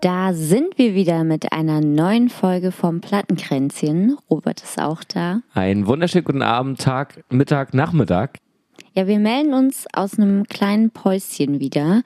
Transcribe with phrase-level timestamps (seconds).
[0.00, 4.16] Da sind wir wieder mit einer neuen Folge vom Plattenkränzchen.
[4.30, 5.42] Robert ist auch da.
[5.52, 8.38] Einen wunderschönen guten Abend, Tag, Mittag, Nachmittag.
[8.94, 12.02] Ja, wir melden uns aus einem kleinen Päuschen wieder.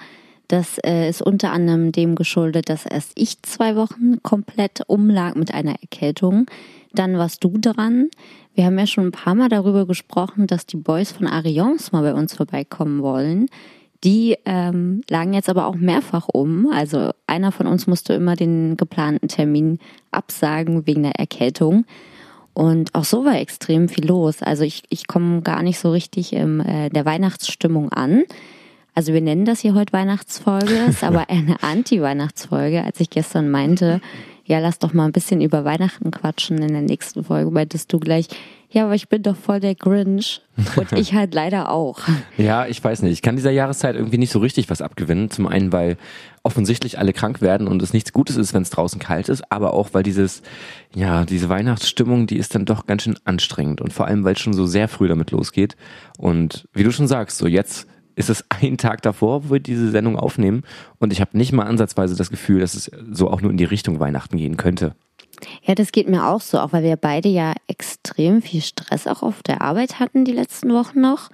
[0.48, 5.54] Das äh, ist unter anderem dem geschuldet, dass erst ich zwei Wochen komplett umlag mit
[5.54, 6.46] einer Erkältung.
[6.92, 8.08] Dann warst du dran.
[8.54, 12.02] Wir haben ja schon ein paar Mal darüber gesprochen, dass die Boys von Arians mal
[12.02, 13.48] bei uns vorbeikommen wollen.
[14.04, 16.70] Die ähm, lagen jetzt aber auch mehrfach um.
[16.70, 19.78] Also einer von uns musste immer den geplanten Termin
[20.10, 21.86] absagen wegen der Erkältung.
[22.52, 24.42] Und auch so war extrem viel los.
[24.42, 28.24] Also ich, ich komme gar nicht so richtig in äh, der Weihnachtsstimmung an.
[28.94, 32.84] Also wir nennen das hier heute Weihnachtsfolge, ist aber eine Anti-Weihnachtsfolge.
[32.84, 34.00] Als ich gestern meinte,
[34.44, 37.98] ja, lass doch mal ein bisschen über Weihnachten quatschen in der nächsten Folge, meintest du
[37.98, 38.28] gleich,
[38.74, 40.42] ja, aber ich bin doch voll der Grinch.
[40.74, 42.00] Und ich halt leider auch.
[42.36, 43.12] Ja, ich weiß nicht.
[43.12, 45.30] Ich kann dieser Jahreszeit irgendwie nicht so richtig was abgewinnen.
[45.30, 45.96] Zum einen, weil
[46.42, 49.74] offensichtlich alle krank werden und es nichts Gutes ist, wenn es draußen kalt ist, aber
[49.74, 50.42] auch, weil dieses,
[50.92, 53.80] ja, diese Weihnachtsstimmung, die ist dann doch ganz schön anstrengend.
[53.80, 55.76] Und vor allem, weil es schon so sehr früh damit losgeht.
[56.18, 57.86] Und wie du schon sagst, so jetzt
[58.16, 60.62] ist es ein Tag davor, wo wir diese Sendung aufnehmen.
[60.98, 63.64] Und ich habe nicht mal ansatzweise das Gefühl, dass es so auch nur in die
[63.64, 64.94] Richtung Weihnachten gehen könnte.
[65.62, 69.22] Ja, das geht mir auch so, auch weil wir beide ja extrem viel Stress auch
[69.22, 71.30] auf der Arbeit hatten die letzten Wochen noch.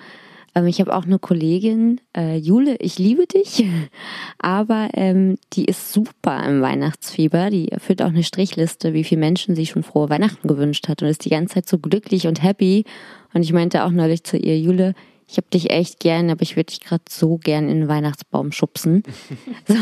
[0.55, 3.65] Ähm, ich habe auch eine Kollegin, äh, Jule, ich liebe dich,
[4.39, 7.51] aber ähm, die ist super im Weihnachtsfieber.
[7.51, 11.09] Die führt auch eine Strichliste, wie viele Menschen sie schon frohe Weihnachten gewünscht hat und
[11.09, 12.85] ist die ganze Zeit so glücklich und happy.
[13.33, 14.95] Und ich meinte auch neulich zu ihr, Jule,
[15.31, 18.51] ich habe dich echt gern, aber ich würde dich gerade so gern in den Weihnachtsbaum
[18.51, 19.05] schubsen.
[19.69, 19.77] so,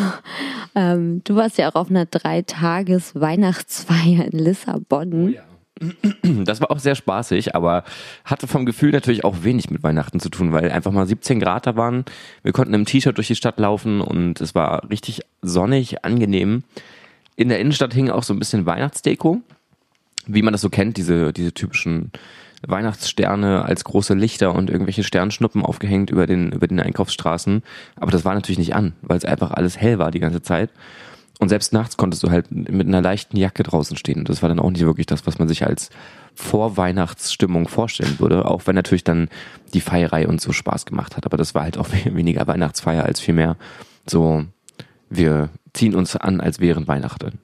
[0.74, 5.14] ähm, du warst ja auch auf einer Dreitages-Weihnachtsfeier in Lissabon.
[5.14, 5.40] Oh ja.
[6.44, 7.84] Das war auch sehr spaßig, aber
[8.24, 11.66] hatte vom Gefühl natürlich auch wenig mit Weihnachten zu tun, weil einfach mal 17 Grad
[11.66, 12.04] da waren.
[12.42, 16.62] Wir konnten im T-Shirt durch die Stadt laufen und es war richtig sonnig, angenehm.
[17.36, 19.40] In der Innenstadt hing auch so ein bisschen Weihnachtsdeko,
[20.26, 22.12] wie man das so kennt, diese, diese typischen
[22.66, 27.62] Weihnachtssterne als große Lichter und irgendwelche Sternschnuppen aufgehängt über den, über den Einkaufsstraßen.
[27.96, 30.70] Aber das war natürlich nicht an, weil es einfach alles hell war die ganze Zeit.
[31.40, 34.24] Und selbst nachts konntest du halt mit einer leichten Jacke draußen stehen.
[34.24, 35.90] Das war dann auch nicht wirklich das, was man sich als
[36.34, 38.44] Vorweihnachtsstimmung vorstellen würde.
[38.44, 39.28] Auch wenn natürlich dann
[39.72, 41.26] die Feierei uns so Spaß gemacht hat.
[41.26, 43.56] Aber das war halt auch weniger Weihnachtsfeier als vielmehr
[44.04, 44.44] so,
[45.10, 47.38] wir ziehen uns an, als wären Weihnachten.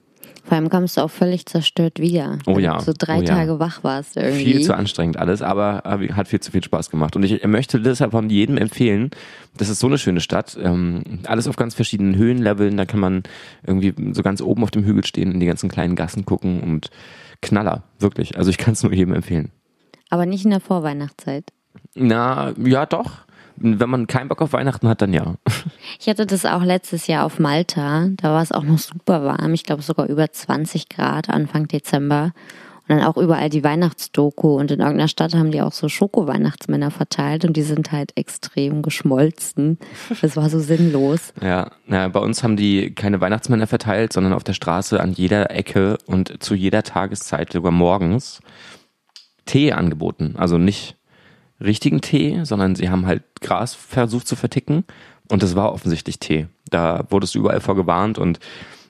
[0.45, 2.37] Vor allem kommst du auch völlig zerstört wieder.
[2.45, 2.79] Oh ja.
[2.79, 3.35] So drei oh ja.
[3.35, 4.45] Tage wach warst irgendwie.
[4.45, 5.81] Viel zu anstrengend alles, aber
[6.13, 7.15] hat viel zu viel Spaß gemacht.
[7.15, 9.09] Und ich möchte deshalb von jedem empfehlen,
[9.57, 10.55] das ist so eine schöne Stadt.
[10.61, 12.77] Ähm, alles auf ganz verschiedenen Höhenleveln.
[12.77, 13.23] Da kann man
[13.65, 16.91] irgendwie so ganz oben auf dem Hügel stehen, in die ganzen kleinen Gassen gucken und
[17.41, 18.37] Knaller, wirklich.
[18.37, 19.51] Also ich kann es nur jedem empfehlen.
[20.11, 21.45] Aber nicht in der Vorweihnachtszeit.
[21.95, 23.25] Na, ja doch
[23.57, 25.35] wenn man keinen Bock auf Weihnachten hat, dann ja.
[25.99, 28.09] Ich hatte das auch letztes Jahr auf Malta.
[28.17, 29.53] Da war es auch noch super warm.
[29.53, 32.33] Ich glaube sogar über 20 Grad Anfang Dezember.
[32.87, 34.59] Und dann auch überall die Weihnachtsdoku.
[34.59, 37.43] Und in irgendeiner Stadt haben die auch so Schoko-Weihnachtsmänner verteilt.
[37.43, 39.79] Und die sind halt extrem geschmolzen.
[40.21, 41.33] Das war so sinnlos.
[41.41, 45.49] Ja, ja, bei uns haben die keine Weihnachtsmänner verteilt, sondern auf der Straße an jeder
[45.49, 48.41] Ecke und zu jeder Tageszeit, sogar morgens,
[49.45, 50.35] Tee angeboten.
[50.37, 50.95] Also nicht
[51.59, 54.83] richtigen Tee, sondern sie haben halt Gras versucht zu verticken
[55.29, 56.47] und das war offensichtlich Tee.
[56.69, 58.39] Da wurdest du überall vorgewarnt und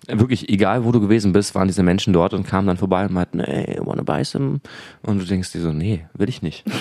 [0.07, 3.13] wirklich, egal wo du gewesen bist, waren diese Menschen dort und kamen dann vorbei und
[3.13, 4.59] meinten, hey, wanna buy some?
[5.01, 6.63] Und du denkst dir so, nee, will ich nicht.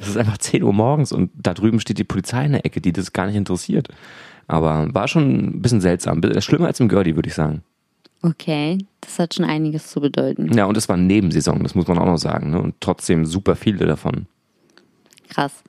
[0.00, 2.80] Es ist einfach 10 Uhr morgens und da drüben steht die Polizei in der Ecke,
[2.80, 3.88] die das gar nicht interessiert.
[4.46, 6.20] Aber war schon ein bisschen seltsam.
[6.40, 7.62] Schlimmer als im Girlie, würde ich sagen.
[8.22, 10.52] Okay, das hat schon einiges zu bedeuten.
[10.56, 12.50] Ja, und es war Nebensaison, das muss man auch noch sagen.
[12.50, 12.60] Ne?
[12.60, 14.26] Und trotzdem super viele davon.
[15.28, 15.62] Krass.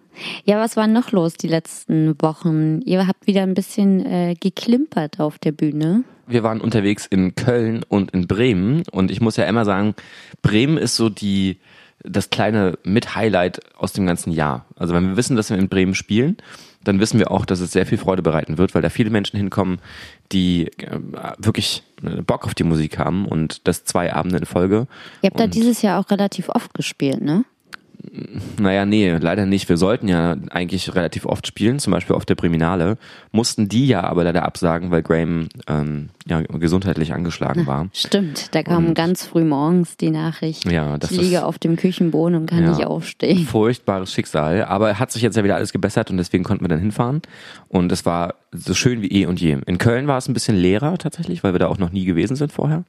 [0.46, 2.82] Ja, was war noch los die letzten Wochen?
[2.82, 6.04] Ihr habt wieder ein bisschen äh, geklimpert auf der Bühne.
[6.28, 9.96] Wir waren unterwegs in Köln und in Bremen und ich muss ja immer sagen,
[10.42, 11.58] Bremen ist so die
[12.04, 14.66] das kleine Mit-Highlight aus dem ganzen Jahr.
[14.78, 16.38] Also wenn wir wissen, dass wir in Bremen spielen,
[16.84, 19.38] dann wissen wir auch, dass es sehr viel Freude bereiten wird, weil da viele Menschen
[19.38, 19.80] hinkommen,
[20.32, 21.00] die äh,
[21.38, 21.84] wirklich
[22.26, 24.88] Bock auf die Musik haben und das zwei Abende in Folge.
[25.22, 27.44] Ihr habt da und dieses Jahr auch relativ oft gespielt, ne?
[28.60, 29.70] Naja, nee, leider nicht.
[29.70, 32.98] Wir sollten ja eigentlich relativ oft spielen, zum Beispiel auf der Priminale.
[33.32, 37.90] Mussten die ja aber leider absagen, weil Graham ähm, ja, gesundheitlich angeschlagen war.
[37.94, 40.70] Stimmt, da kam Und- ganz früh morgens die Nachricht.
[40.72, 42.70] Ja, das ich liege ist- auf dem Küchenboden und kann Ja.
[42.72, 43.46] nicht aufstehen.
[43.46, 44.64] Furchtbares Schicksal.
[44.66, 47.22] Aber hat sich jetzt ja wieder alles gebessert und deswegen konnten wir dann hinfahren.
[47.68, 49.58] Und es war so schön wie eh und je.
[49.68, 52.36] In Köln war es ein bisschen leerer tatsächlich, weil wir da auch noch nie gewesen
[52.36, 52.84] sind vorher.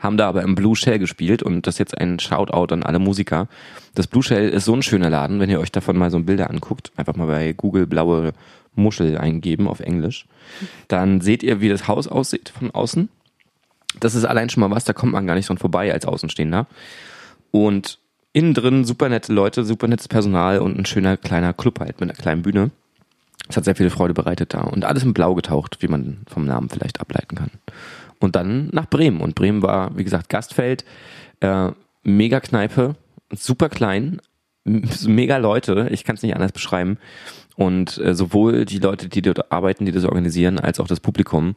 [0.00, 2.98] Haben da aber im Blue Shell gespielt und das ist jetzt ein Shoutout an alle
[2.98, 3.46] Musiker.
[3.94, 6.50] Das Blue Shell ist so ein schöner Laden, wenn ihr euch davon mal so Bilder
[6.50, 6.92] anguckt.
[6.96, 8.32] Einfach mal bei Google blaue
[8.74, 10.26] Muschel eingeben auf Englisch.
[10.88, 13.08] Dann seht ihr, wie das Haus aussieht von außen.
[14.00, 16.66] Das ist allein schon mal was, da kommt man gar nicht dran vorbei als Außenstehender.
[17.52, 17.98] Und
[18.32, 22.10] innen drin super nette Leute, super nettes Personal und ein schöner kleiner Club halt mit
[22.10, 22.72] einer kleinen Bühne.
[23.48, 26.44] Es hat sehr viel Freude bereitet da und alles in Blau getaucht, wie man vom
[26.44, 27.50] Namen vielleicht ableiten kann.
[28.18, 29.20] Und dann nach Bremen.
[29.20, 30.84] Und Bremen war, wie gesagt, Gastfeld,
[31.40, 31.70] äh,
[32.02, 32.96] mega Kneipe,
[33.36, 34.20] super klein,
[34.64, 36.98] mega Leute, ich kann es nicht anders beschreiben.
[37.56, 41.54] Und äh, sowohl die Leute, die dort arbeiten, die das organisieren, als auch das Publikum.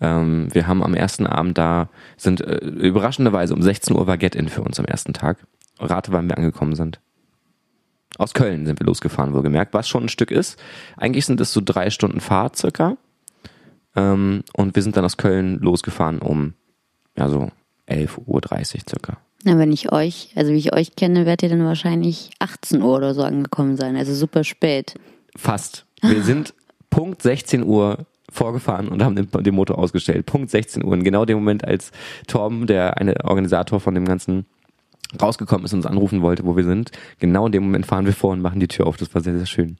[0.00, 4.48] Ähm, wir haben am ersten Abend da, sind äh, überraschenderweise um 16 Uhr war Get-In
[4.48, 5.46] für uns am ersten Tag.
[5.78, 7.00] Rate, wann wir angekommen sind.
[8.18, 10.58] Aus Köln sind wir losgefahren, wohlgemerkt, was schon ein Stück ist.
[10.96, 12.96] Eigentlich sind es so drei Stunden Fahrt circa.
[13.94, 16.54] Ähm, und wir sind dann aus Köln losgefahren um,
[17.16, 17.50] ja, so
[17.88, 18.40] 11.30 Uhr
[18.88, 19.18] circa.
[19.46, 22.96] Na, wenn ich euch, also wie ich euch kenne, werdet ihr dann wahrscheinlich 18 Uhr
[22.96, 23.94] oder so angekommen sein.
[23.94, 24.96] Also super spät.
[25.36, 25.86] Fast.
[26.02, 26.52] Wir sind
[26.90, 30.26] Punkt 16 Uhr vorgefahren und haben den, den Motor ausgestellt.
[30.26, 30.92] Punkt 16 Uhr.
[30.94, 31.92] In genau dem Moment, als
[32.26, 34.46] Torben, der eine Organisator von dem Ganzen,
[35.20, 36.90] rausgekommen ist und uns anrufen wollte, wo wir sind.
[37.18, 38.96] Genau in dem Moment fahren wir vor und machen die Tür auf.
[38.96, 39.76] Das war sehr, sehr schön.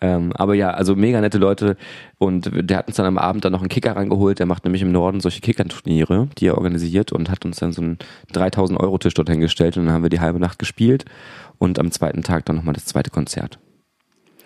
[0.00, 1.76] Ähm, aber ja, also mega nette Leute.
[2.18, 4.38] Und der hat uns dann am Abend dann noch einen Kicker rangeholt.
[4.38, 7.82] Der macht nämlich im Norden solche Kickerturniere, die er organisiert und hat uns dann so
[7.82, 7.98] einen
[8.32, 11.04] 3000 Euro Tisch dort hingestellt und dann haben wir die halbe Nacht gespielt
[11.58, 13.58] und am zweiten Tag dann nochmal das zweite Konzert.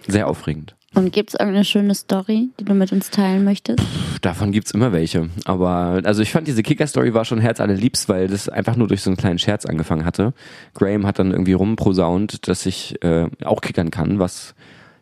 [0.06, 0.74] Sehr aufregend.
[0.94, 3.82] Und gibt es irgendeine schöne Story, die du mit uns teilen möchtest?
[4.20, 5.30] Davon gibt's immer welche.
[5.46, 9.08] Aber also ich fand diese Kicker-Story war schon herzallerliebst, weil das einfach nur durch so
[9.08, 10.34] einen kleinen Scherz angefangen hatte.
[10.74, 14.54] Graham hat dann irgendwie rumprosaunt, dass ich äh, auch kickern kann, was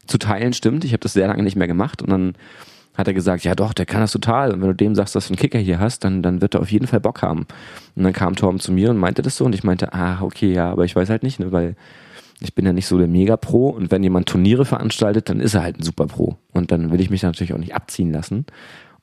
[0.06, 0.84] zu teilen stimmt.
[0.84, 2.34] Ich habe das sehr lange nicht mehr gemacht und dann
[2.96, 4.52] hat er gesagt, ja doch, der kann das total.
[4.52, 6.60] Und wenn du dem sagst, dass du einen Kicker hier hast, dann, dann wird er
[6.60, 7.46] auf jeden Fall Bock haben.
[7.96, 10.52] Und dann kam Torben zu mir und meinte das so und ich meinte, ah, okay,
[10.52, 11.76] ja, aber ich weiß halt nicht, ne, weil
[12.40, 15.62] ich bin ja nicht so der Mega-Pro und wenn jemand Turniere veranstaltet, dann ist er
[15.62, 16.36] halt ein Super-Pro.
[16.52, 18.46] Und dann will ich mich natürlich auch nicht abziehen lassen.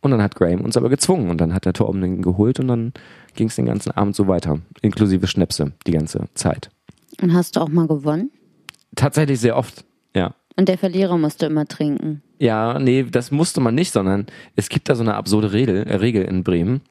[0.01, 2.67] Und dann hat Graham uns aber gezwungen und dann hat der Torben den geholt und
[2.67, 2.93] dann
[3.35, 4.59] ging es den ganzen Abend so weiter.
[4.81, 6.69] Inklusive Schnäpse die ganze Zeit.
[7.21, 8.31] Und hast du auch mal gewonnen?
[8.95, 9.85] Tatsächlich sehr oft,
[10.15, 10.33] ja.
[10.55, 12.21] Und der Verlierer musste immer trinken.
[12.39, 15.95] Ja, nee, das musste man nicht, sondern es gibt da so eine absurde Regel, äh,
[15.95, 16.81] Regel in Bremen,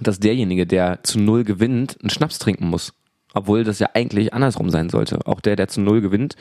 [0.00, 2.92] dass derjenige, der zu null gewinnt, einen Schnaps trinken muss.
[3.34, 5.26] Obwohl das ja eigentlich andersrum sein sollte.
[5.26, 6.36] Auch der, der zu null gewinnt,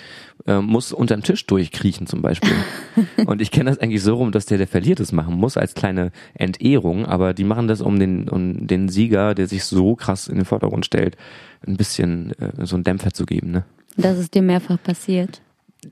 [0.46, 2.54] äh, muss unter den Tisch durchkriechen zum Beispiel.
[3.26, 5.74] Und ich kenne das eigentlich so rum, dass der, der verliert, es machen muss als
[5.74, 7.06] kleine Entehrung.
[7.06, 10.46] Aber die machen das, um den, um den Sieger, der sich so krass in den
[10.46, 11.18] Vordergrund stellt,
[11.66, 13.52] ein bisschen äh, so einen Dämpfer zu geben.
[13.52, 13.64] Ne?
[13.98, 15.42] Das ist dir mehrfach passiert.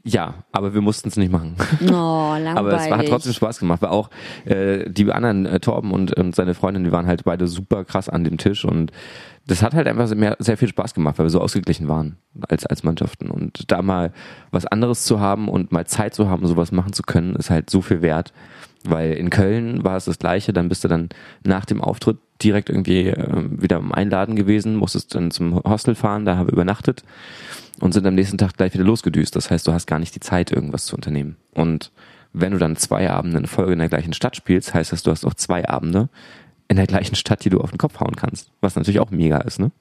[0.03, 1.55] Ja, aber wir mussten es nicht machen.
[1.81, 2.47] Oh, langweilig.
[2.57, 4.09] Aber es war, hat trotzdem Spaß gemacht, weil auch
[4.45, 8.07] äh, die anderen, äh, Torben und, und seine Freundin, die waren halt beide super krass
[8.07, 8.91] an dem Tisch und
[9.47, 12.67] das hat halt einfach sehr, sehr viel Spaß gemacht, weil wir so ausgeglichen waren als,
[12.67, 13.31] als Mannschaften.
[13.31, 14.13] Und da mal
[14.51, 17.71] was anderes zu haben und mal Zeit zu haben, sowas machen zu können, ist halt
[17.71, 18.31] so viel wert.
[18.83, 21.09] Weil in Köln war es das Gleiche, dann bist du dann
[21.43, 26.25] nach dem Auftritt direkt irgendwie äh, wieder im Einladen gewesen, musstest dann zum Hostel fahren,
[26.25, 27.03] da haben wir übernachtet
[27.81, 29.35] und sind am nächsten Tag gleich wieder losgedüst.
[29.35, 31.35] Das heißt, du hast gar nicht die Zeit, irgendwas zu unternehmen.
[31.53, 31.91] Und
[32.31, 35.11] wenn du dann zwei Abende in Folge in der gleichen Stadt spielst, heißt das, du
[35.11, 36.09] hast auch zwei Abende
[36.67, 38.51] in der gleichen Stadt, die du auf den Kopf hauen kannst.
[38.61, 39.71] Was natürlich auch mega ist, ne?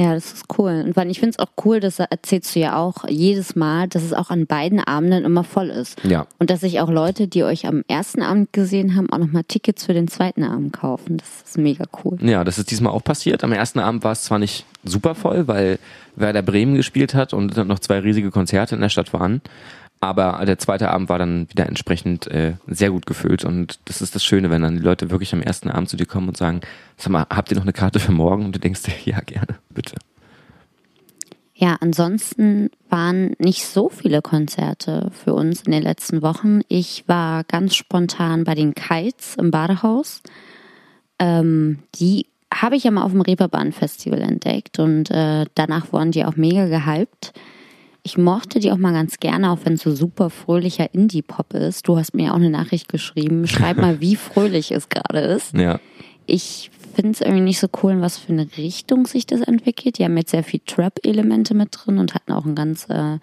[0.00, 0.82] Ja, das ist cool.
[0.86, 4.02] Und weil ich finde es auch cool, das erzählst du ja auch jedes Mal, dass
[4.02, 6.02] es auch an beiden Abenden immer voll ist.
[6.04, 6.26] Ja.
[6.38, 9.84] Und dass sich auch Leute, die euch am ersten Abend gesehen haben, auch nochmal Tickets
[9.84, 11.18] für den zweiten Abend kaufen.
[11.18, 12.16] Das ist mega cool.
[12.22, 13.44] Ja, das ist diesmal auch passiert.
[13.44, 15.78] Am ersten Abend war es zwar nicht super voll, weil
[16.16, 19.42] Werder Bremen gespielt hat und dann noch zwei riesige Konzerte in der Stadt waren.
[20.00, 23.44] Aber der zweite Abend war dann wieder entsprechend äh, sehr gut gefüllt.
[23.44, 26.06] Und das ist das Schöne, wenn dann die Leute wirklich am ersten Abend zu dir
[26.06, 26.62] kommen und sagen,
[26.96, 28.46] sag mal, habt ihr noch eine Karte für morgen?
[28.46, 29.96] Und du denkst dir, ja, gerne, bitte.
[31.54, 36.62] Ja, ansonsten waren nicht so viele Konzerte für uns in den letzten Wochen.
[36.68, 40.22] Ich war ganz spontan bei den Kites im Badehaus.
[41.18, 46.12] Ähm, die habe ich ja mal auf dem Reeperbahn Festival entdeckt und äh, danach wurden
[46.12, 47.34] die auch mega gehypt.
[48.02, 51.86] Ich mochte die auch mal ganz gerne, auch wenn es so super fröhlicher Indie-Pop ist.
[51.86, 53.46] Du hast mir ja auch eine Nachricht geschrieben.
[53.46, 55.54] Schreib mal, wie fröhlich es gerade ist.
[55.54, 55.80] Ja.
[56.26, 59.98] ich finde es irgendwie nicht so cool, in was für eine Richtung sich das entwickelt.
[59.98, 63.18] Die haben jetzt sehr viel Trap-Elemente mit drin und hatten auch einen ganz äh,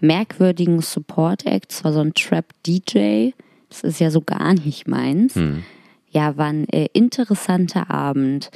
[0.00, 1.72] merkwürdigen Support-Act.
[1.72, 3.30] Es war so ein Trap-DJ.
[3.68, 5.34] Das ist ja so gar nicht meins.
[5.34, 5.62] Hm.
[6.10, 8.50] Ja, war ein äh, interessanter Abend.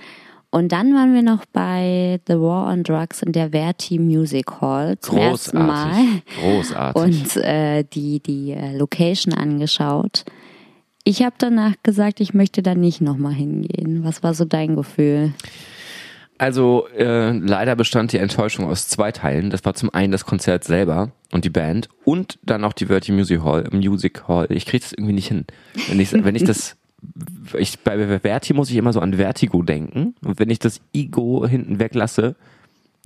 [0.56, 4.98] Und dann waren wir noch bei The War on Drugs in der Verti Music Hall
[5.00, 7.02] zum ersten Mal Großartig.
[7.02, 10.25] und äh, die, die äh, Location angeschaut.
[11.04, 14.02] Ich habe danach gesagt, ich möchte da nicht nochmal hingehen.
[14.02, 15.34] Was war so dein Gefühl?
[16.38, 19.50] Also äh, leider bestand die Enttäuschung aus zwei Teilen.
[19.50, 23.12] Das war zum einen das Konzert selber und die Band und dann auch die Verti
[23.12, 23.68] Music Hall.
[23.72, 24.46] Music Hall.
[24.48, 25.44] Ich kriege das irgendwie nicht hin.
[25.88, 26.78] Wenn ich, wenn ich das
[27.58, 30.14] ich, bei Verti muss ich immer so an Vertigo denken.
[30.25, 32.36] Und wenn ich das Ego hinten weglasse,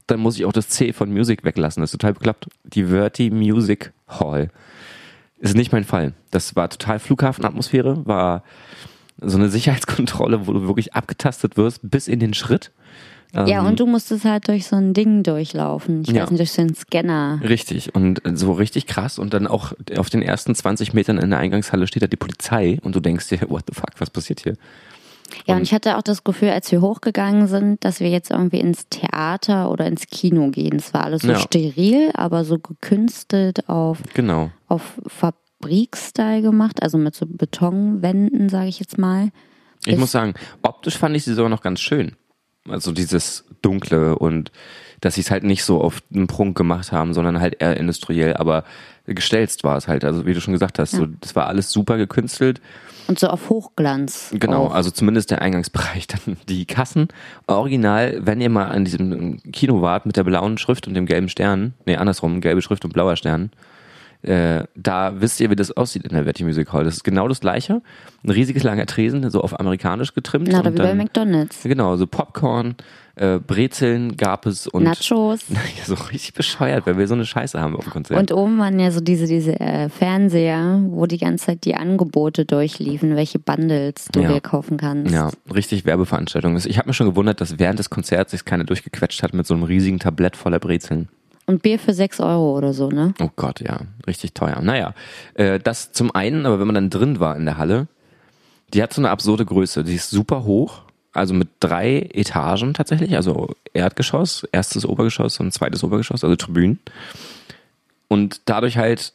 [0.07, 1.81] dann muss ich auch das C von Music weglassen.
[1.81, 2.49] Das ist total beklappt.
[2.65, 4.51] Die Verti Music Hall.
[5.39, 6.13] Ist nicht mein Fall.
[6.31, 8.43] Das war total Flughafenatmosphäre, war
[9.21, 12.73] so eine Sicherheitskontrolle, wo du wirklich abgetastet wirst bis in den Schritt.
[13.33, 16.03] Ja, Ähm, und du musstest halt durch so ein Ding durchlaufen.
[16.03, 16.23] Ich Ja.
[16.23, 17.41] weiß nicht, durch so einen Scanner.
[17.43, 17.95] Richtig.
[17.95, 19.19] Und so richtig krass.
[19.19, 22.79] Und dann auch auf den ersten 20 Metern in der Eingangshalle steht da die Polizei
[22.83, 24.57] und du denkst dir, what the fuck, was passiert hier?
[25.47, 28.59] Ja, und ich hatte auch das Gefühl, als wir hochgegangen sind, dass wir jetzt irgendwie
[28.59, 30.77] ins Theater oder ins Kino gehen.
[30.79, 31.39] Es war alles so Ja.
[31.39, 34.51] steril, aber so gekünstelt auf, Genau.
[34.67, 39.31] auf Fabrikstyle gemacht, also mit so Betonwänden, sage ich jetzt mal.
[39.87, 42.17] Ich Ist- muss sagen, optisch fand ich sie sogar noch ganz schön.
[42.69, 44.53] Also dieses Dunkle und
[45.01, 48.37] dass sie es halt nicht so auf einen Prunk gemacht haben, sondern halt eher industriell,
[48.37, 48.65] aber
[49.07, 50.05] gestelzt war es halt.
[50.05, 52.61] Also wie du schon gesagt hast, so, das war alles super gekünstelt.
[53.09, 54.33] Und so auf Hochglanz.
[54.39, 54.75] Genau, Auch.
[54.75, 56.07] also zumindest der Eingangsbereich.
[56.07, 57.09] Dann die Kassen.
[57.47, 61.29] Original, wenn ihr mal an diesem Kino wart mit der blauen Schrift und dem gelben
[61.29, 63.51] Stern, nee, andersrum, gelbe Schrift und blauer Stern,
[64.23, 66.85] äh, da wisst ihr, wie das aussieht in der Verti Music Hall.
[66.85, 67.81] Das ist genau das gleiche.
[68.23, 70.49] Ein riesiges langer Tresen, so auf amerikanisch getrimmt.
[70.51, 71.63] Na, wie bei McDonalds.
[71.63, 72.75] Genau, so Popcorn,
[73.17, 75.41] äh, Brezeln gab es und Nachos.
[75.51, 78.19] Ja, so richtig bescheuert, weil wir so eine Scheiße haben auf dem Konzert.
[78.21, 82.45] Und oben waren ja so diese, diese äh, Fernseher, wo die ganze Zeit die Angebote
[82.45, 84.29] durchliefen, welche Bundles du Ja.
[84.35, 85.13] dir kaufen kannst.
[85.15, 86.57] ja, richtig Werbeveranstaltung.
[86.57, 89.55] Ich habe mir schon gewundert, dass während des Konzerts sich keiner durchgequetscht hat mit so
[89.55, 91.09] einem riesigen Tablett voller Brezeln.
[91.51, 93.13] Und Bier für 6 Euro oder so, ne?
[93.21, 94.61] Oh Gott, ja, richtig teuer.
[94.63, 94.95] Naja,
[95.35, 97.89] äh, das zum einen, aber wenn man dann drin war in der Halle,
[98.73, 99.83] die hat so eine absurde Größe.
[99.83, 105.83] Die ist super hoch, also mit drei Etagen tatsächlich, also Erdgeschoss, erstes Obergeschoss und zweites
[105.83, 106.79] Obergeschoss, also Tribünen.
[108.07, 109.13] Und dadurch halt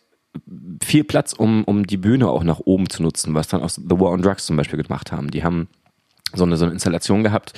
[0.84, 3.82] viel Platz, um, um die Bühne auch nach oben zu nutzen, was dann auch The
[3.92, 5.32] War on Drugs zum Beispiel gemacht haben.
[5.32, 5.70] Die haben
[6.34, 7.54] so eine, so eine Installation gehabt,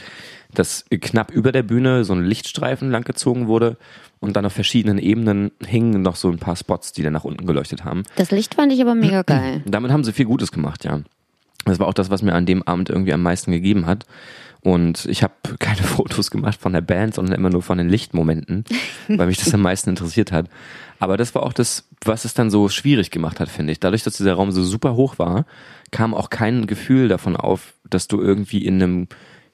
[0.54, 3.78] dass knapp über der Bühne so ein Lichtstreifen langgezogen wurde
[4.20, 7.46] und dann auf verschiedenen Ebenen hingen noch so ein paar Spots, die dann nach unten
[7.46, 8.04] geleuchtet haben.
[8.16, 9.62] Das Licht fand ich aber mega geil.
[9.66, 11.02] Damit haben sie viel Gutes gemacht, ja.
[11.66, 14.06] Das war auch das, was mir an dem Abend irgendwie am meisten gegeben hat.
[14.62, 18.66] Und ich habe keine Fotos gemacht von der Band, sondern immer nur von den Lichtmomenten,
[19.08, 20.48] weil mich das am meisten interessiert hat.
[21.00, 23.80] Aber das war auch das, was es dann so schwierig gemacht hat, finde ich.
[23.80, 25.46] Dadurch, dass dieser Raum so super hoch war,
[25.92, 29.08] kam auch kein Gefühl davon auf, dass du irgendwie in einem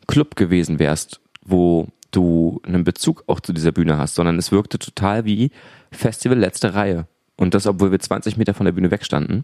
[0.08, 4.80] Club gewesen wärst, wo du einen Bezug auch zu dieser Bühne hast, sondern es wirkte
[4.80, 5.52] total wie
[5.92, 7.08] Festival letzte Reihe.
[7.36, 9.44] Und das, obwohl wir 20 Meter von der Bühne wegstanden.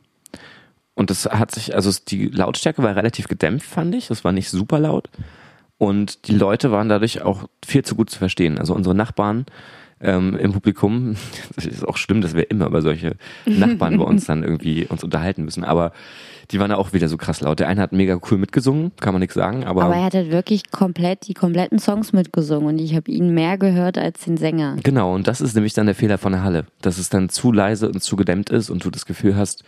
[0.93, 4.07] Und das hat sich, also die Lautstärke war relativ gedämpft, fand ich.
[4.07, 5.09] Das war nicht super laut.
[5.77, 8.59] Und die Leute waren dadurch auch viel zu gut zu verstehen.
[8.59, 9.45] Also unsere Nachbarn
[10.01, 11.15] ähm, im Publikum,
[11.55, 13.15] das ist auch schlimm, dass wir immer über solche
[13.45, 15.63] Nachbarn bei uns dann irgendwie uns unterhalten müssen.
[15.63, 15.91] Aber
[16.51, 17.59] die waren da auch wieder so krass laut.
[17.59, 20.31] Der eine hat mega cool mitgesungen, kann man nichts sagen, aber, Aber er hat halt
[20.31, 24.77] wirklich komplett die kompletten Songs mitgesungen und ich habe ihn mehr gehört als den Sänger.
[24.83, 27.51] Genau, und das ist nämlich dann der Fehler von der Halle, dass es dann zu
[27.51, 29.63] leise und zu gedämmt ist und du das Gefühl hast,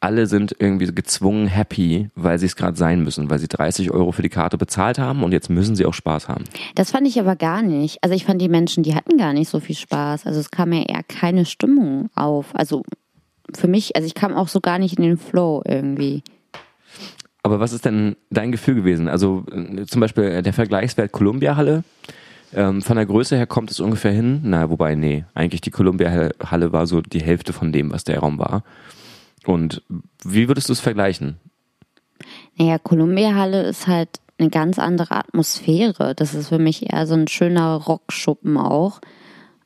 [0.00, 4.12] alle sind irgendwie gezwungen happy, weil sie es gerade sein müssen, weil sie 30 Euro
[4.12, 6.44] für die Karte bezahlt haben und jetzt müssen sie auch Spaß haben.
[6.74, 8.02] Das fand ich aber gar nicht.
[8.02, 10.26] Also ich fand die Menschen, die hatten gar nicht so viel Spaß.
[10.26, 12.54] Also es kam ja eher keine Stimmung auf.
[12.54, 12.82] Also
[13.54, 16.22] für mich, also ich kam auch so gar nicht in den Flow irgendwie.
[17.42, 19.08] Aber was ist denn dein Gefühl gewesen?
[19.08, 21.84] Also äh, zum Beispiel äh, der Vergleichswert Columbia-Halle.
[22.54, 24.40] Ähm, von der Größe her kommt es ungefähr hin.
[24.44, 28.38] Na, wobei, nee, eigentlich die Columbia-Halle war so die Hälfte von dem, was der Raum
[28.38, 28.62] war.
[29.48, 29.82] Und
[30.24, 31.36] wie würdest du es vergleichen?
[32.56, 34.08] Naja, Columbia Halle ist halt
[34.38, 36.14] eine ganz andere Atmosphäre.
[36.14, 39.00] Das ist für mich eher so ein schöner Rockschuppen auch,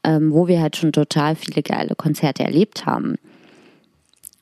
[0.05, 3.17] ähm, wo wir halt schon total viele geile Konzerte erlebt haben.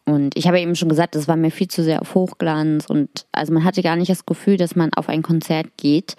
[0.04, 3.26] Und ich habe eben schon gesagt, das war mir viel zu sehr auf Hochglanz und
[3.32, 6.16] also man hatte gar nicht das Gefühl, dass man auf ein Konzert geht.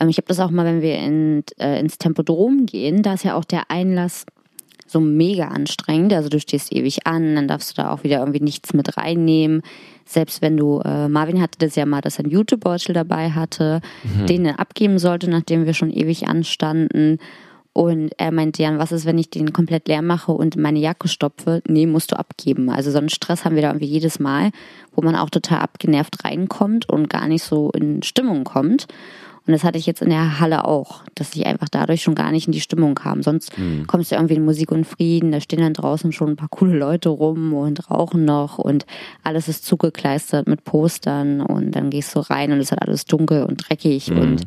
[0.00, 3.24] Ähm, ich habe das auch mal, wenn wir in, äh, ins Tempodrom gehen, da ist
[3.24, 4.24] ja auch der Einlass
[4.90, 6.12] so mega anstrengend.
[6.12, 9.62] Also du stehst ewig an, dann darfst du da auch wieder irgendwie nichts mit reinnehmen.
[10.04, 13.80] Selbst wenn du, äh, Marvin hatte das ja mal, dass er einen Jutebeutel dabei hatte,
[14.02, 14.26] mhm.
[14.26, 17.18] den er abgeben sollte, nachdem wir schon ewig anstanden.
[17.74, 21.06] Und er meinte, Jan, was ist, wenn ich den komplett leer mache und meine Jacke
[21.06, 21.62] stopfe?
[21.68, 22.70] Nee, musst du abgeben.
[22.70, 24.50] Also so einen Stress haben wir da irgendwie jedes Mal,
[24.96, 28.88] wo man auch total abgenervt reinkommt und gar nicht so in Stimmung kommt.
[29.48, 32.30] Und das hatte ich jetzt in der Halle auch, dass ich einfach dadurch schon gar
[32.32, 33.22] nicht in die Stimmung kam.
[33.22, 33.86] Sonst mhm.
[33.86, 36.76] kommst du irgendwie in Musik und Frieden, da stehen dann draußen schon ein paar coole
[36.76, 38.84] Leute rum und rauchen noch und
[39.22, 43.44] alles ist zugekleistert mit Postern und dann gehst du rein und es hat alles dunkel
[43.44, 44.18] und dreckig mhm.
[44.18, 44.44] und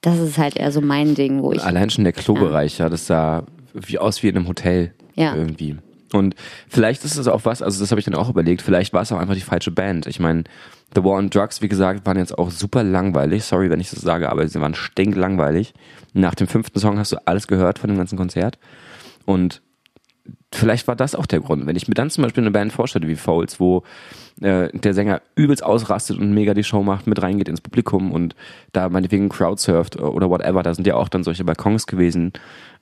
[0.00, 1.62] das ist halt eher so mein Ding, wo ich.
[1.62, 5.36] Allein schon der Klobereich, ja, das sah wie aus wie in einem Hotel ja.
[5.36, 5.76] irgendwie.
[6.12, 6.34] Und
[6.68, 9.12] vielleicht ist es auch was, also das habe ich dann auch überlegt, vielleicht war es
[9.12, 10.06] auch einfach die falsche Band.
[10.06, 10.44] Ich meine,
[10.94, 13.44] The War on Drugs, wie gesagt, waren jetzt auch super langweilig.
[13.44, 15.72] Sorry, wenn ich das sage, aber sie waren stinklangweilig.
[16.12, 18.58] Nach dem fünften Song hast du alles gehört von dem ganzen Konzert.
[19.24, 19.62] Und
[20.52, 21.66] vielleicht war das auch der Grund.
[21.66, 23.82] Wenn ich mir dann zum Beispiel eine Band vorstelle wie Foles, wo
[24.40, 28.34] äh, der Sänger übelst ausrastet und mega die Show macht, mit reingeht ins Publikum und
[28.72, 32.32] da meinetwegen Crowdsurft oder whatever, da sind ja auch dann solche Balkons gewesen.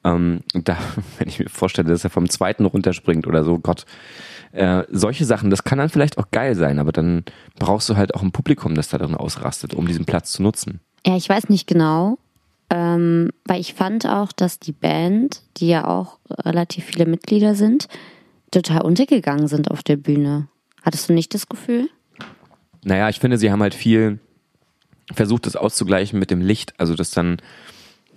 [0.05, 0.77] Ähm, da,
[1.19, 3.85] wenn ich mir vorstelle, dass er vom zweiten runterspringt oder so, Gott,
[4.53, 7.25] äh, solche Sachen, das kann dann vielleicht auch geil sein, aber dann
[7.59, 10.81] brauchst du halt auch ein Publikum, das da drin ausrastet, um diesen Platz zu nutzen.
[11.07, 12.19] Ja, ich weiß nicht genau,
[12.71, 17.89] ähm, weil ich fand auch, dass die Band, die ja auch relativ viele Mitglieder sind,
[18.51, 20.49] total untergegangen sind auf der Bühne.
[20.83, 21.89] Hattest du nicht das Gefühl?
[22.85, 24.19] Naja, ich finde, sie haben halt viel
[25.13, 26.75] versucht, das auszugleichen mit dem Licht.
[26.79, 27.39] Also, dass dann,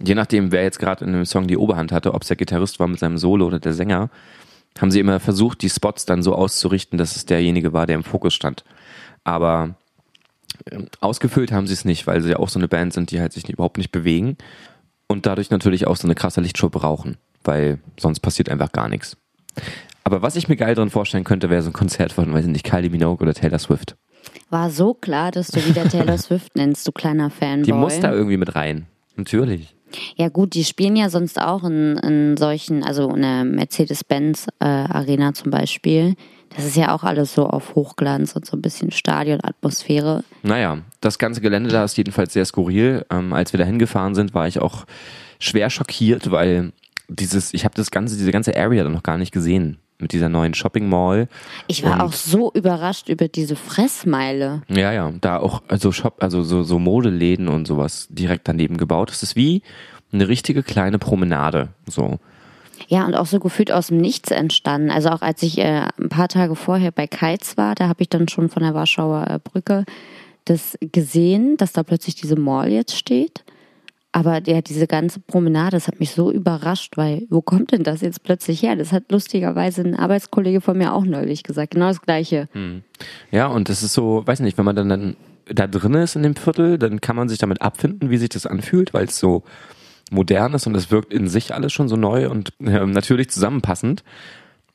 [0.04, 2.80] je nachdem, wer jetzt gerade in dem Song die Oberhand hatte, ob es der Gitarrist
[2.80, 4.10] war mit seinem Solo oder der Sänger,
[4.80, 8.04] haben sie immer versucht, die Spots dann so auszurichten, dass es derjenige war, der im
[8.04, 8.64] Fokus stand.
[9.24, 9.76] Aber
[10.72, 13.20] ähm, ausgefüllt haben sie es nicht, weil sie ja auch so eine Band sind, die
[13.20, 14.38] halt sich überhaupt nicht bewegen
[15.08, 19.18] und dadurch natürlich auch so eine krasse Lichtshow brauchen, weil sonst passiert einfach gar nichts.
[20.04, 22.52] Aber was ich mir geil drin vorstellen könnte, wäre so ein Konzert von, weiß ich
[22.52, 23.96] nicht, Kylie Minogue oder Taylor Swift.
[24.50, 27.66] War so klar, dass du wieder Taylor Swift nennst, du kleiner Fanboy.
[27.66, 28.88] Die muss da irgendwie mit rein.
[29.16, 29.76] Natürlich.
[30.16, 35.34] Ja gut, die spielen ja sonst auch in, in solchen, also eine Mercedes-Benz äh, Arena
[35.34, 36.16] zum Beispiel.
[36.56, 40.24] Das ist ja auch alles so auf Hochglanz und so ein bisschen Stadionatmosphäre.
[40.44, 43.06] Naja, das ganze Gelände da ist jedenfalls sehr skurril.
[43.10, 44.86] Ähm, als wir da hingefahren sind, war ich auch
[45.40, 46.72] schwer schockiert, weil
[47.08, 50.30] dieses, ich habe das ganze, diese ganze Area dann noch gar nicht gesehen mit dieser
[50.30, 51.28] neuen Shopping Mall.
[51.68, 54.62] Ich war und auch so überrascht über diese Fressmeile.
[54.68, 59.10] Ja, ja, da auch also Shop, also so, so Modeläden und sowas direkt daneben gebaut.
[59.10, 59.62] Das ist wie
[60.12, 62.20] eine richtige kleine Promenade, so.
[62.88, 64.92] Ja, und auch so gefühlt aus dem Nichts entstanden.
[64.92, 68.10] Also auch als ich äh, ein paar Tage vorher bei Kites war, da habe ich
[68.10, 69.86] dann schon von der Warschauer äh, Brücke
[70.46, 73.44] das gesehen, dass da plötzlich diese Mall jetzt steht.
[74.16, 78.02] Aber ja, diese ganze Promenade, das hat mich so überrascht, weil wo kommt denn das
[78.02, 78.76] jetzt plötzlich her?
[78.76, 82.48] Das hat lustigerweise ein Arbeitskollege von mir auch neulich gesagt, genau das Gleiche.
[82.52, 82.84] Hm.
[83.32, 85.16] Ja, und das ist so, weiß nicht, wenn man dann, dann
[85.48, 88.46] da drin ist in dem Viertel, dann kann man sich damit abfinden, wie sich das
[88.46, 89.42] anfühlt, weil es so
[90.12, 94.04] modern ist und es wirkt in sich alles schon so neu und äh, natürlich zusammenpassend.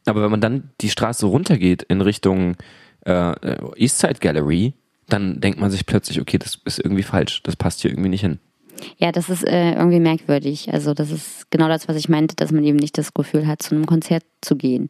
[0.05, 2.57] Aber wenn man dann die Straße runtergeht in Richtung
[3.05, 3.35] äh,
[3.77, 4.74] Eastside Gallery,
[5.09, 8.22] dann denkt man sich plötzlich, okay, das ist irgendwie falsch, das passt hier irgendwie nicht
[8.22, 8.40] hin.
[8.96, 10.72] Ja, das ist äh, irgendwie merkwürdig.
[10.72, 13.62] Also das ist genau das, was ich meinte, dass man eben nicht das Gefühl hat,
[13.62, 14.88] zu einem Konzert zu gehen.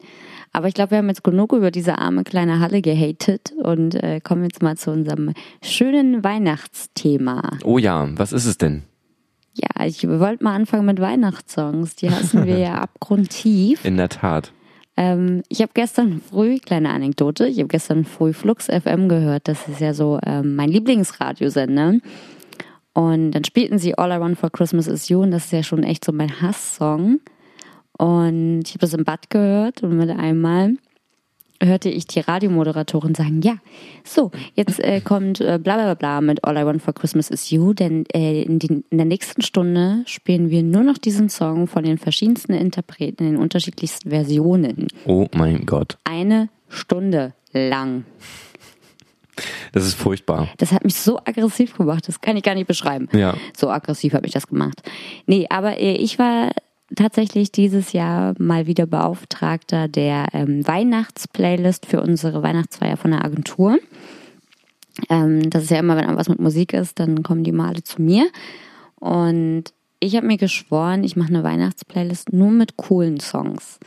[0.51, 4.19] Aber ich glaube, wir haben jetzt genug über diese arme kleine Halle gehatet und äh,
[4.19, 7.57] kommen jetzt mal zu unserem schönen Weihnachtsthema.
[7.63, 8.83] Oh ja, was ist es denn?
[9.53, 11.95] Ja, ich wollte mal anfangen mit Weihnachtssongs.
[11.95, 13.83] Die hassen wir ja abgrundtief.
[13.83, 14.53] In der Tat.
[14.95, 19.47] Ähm, ich habe gestern früh, kleine Anekdote, ich habe gestern früh Flux FM gehört.
[19.47, 21.95] Das ist ja so ähm, mein Lieblingsradiosender.
[22.93, 25.63] Und dann spielten sie All I Want for Christmas is You und das ist ja
[25.63, 27.19] schon echt so mein Hasssong.
[27.97, 30.75] Und ich habe das im Bad gehört und mit einmal
[31.61, 33.57] hörte ich die Radiomoderatorin sagen, ja,
[34.03, 37.49] so, jetzt äh, kommt äh, bla bla bla mit All I Want for Christmas is
[37.49, 41.67] You, denn äh, in, die, in der nächsten Stunde spielen wir nur noch diesen Song
[41.67, 44.87] von den verschiedensten Interpreten in den unterschiedlichsten Versionen.
[45.05, 45.97] Oh mein Gott.
[46.05, 48.05] Eine Stunde lang.
[49.71, 50.49] Das ist furchtbar.
[50.57, 53.07] Das hat mich so aggressiv gemacht, das kann ich gar nicht beschreiben.
[53.13, 53.35] Ja.
[53.55, 54.81] So aggressiv habe ich das gemacht.
[55.25, 56.51] Nee, aber äh, ich war
[56.95, 63.77] tatsächlich dieses Jahr mal wieder Beauftragter der ähm, Weihnachtsplaylist für unsere Weihnachtsfeier von der Agentur.
[65.09, 68.01] Ähm, das ist ja immer, wenn irgendwas mit Musik ist, dann kommen die Male zu
[68.01, 68.27] mir.
[68.99, 69.65] Und
[69.99, 73.79] ich habe mir geschworen, ich mache eine Weihnachtsplaylist nur mit coolen Songs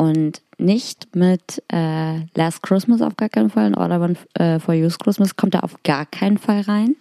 [0.00, 4.58] und nicht mit äh, Last Christmas auf gar keinen Fall und All I Want äh,
[4.58, 6.96] for You's Christmas kommt da auf gar keinen Fall rein.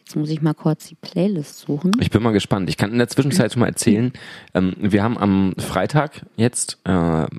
[0.00, 1.92] Jetzt muss ich mal kurz die Playlist suchen.
[2.00, 2.68] Ich bin mal gespannt.
[2.68, 4.12] Ich kann in der Zwischenzeit schon mal erzählen,
[4.52, 6.90] ähm, wir haben am Freitag jetzt, äh,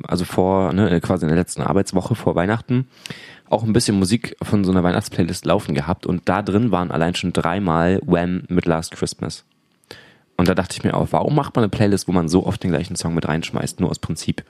[0.08, 2.88] also vor, ne, quasi in der letzten Arbeitswoche vor Weihnachten,
[3.48, 7.14] auch ein bisschen Musik von so einer Weihnachtsplaylist laufen gehabt und da drin waren allein
[7.14, 9.46] schon dreimal Wham mit Last Christmas.
[10.36, 12.64] Und da dachte ich mir auch, warum macht man eine Playlist, wo man so oft
[12.64, 14.44] den gleichen Song mit reinschmeißt, nur aus Prinzip?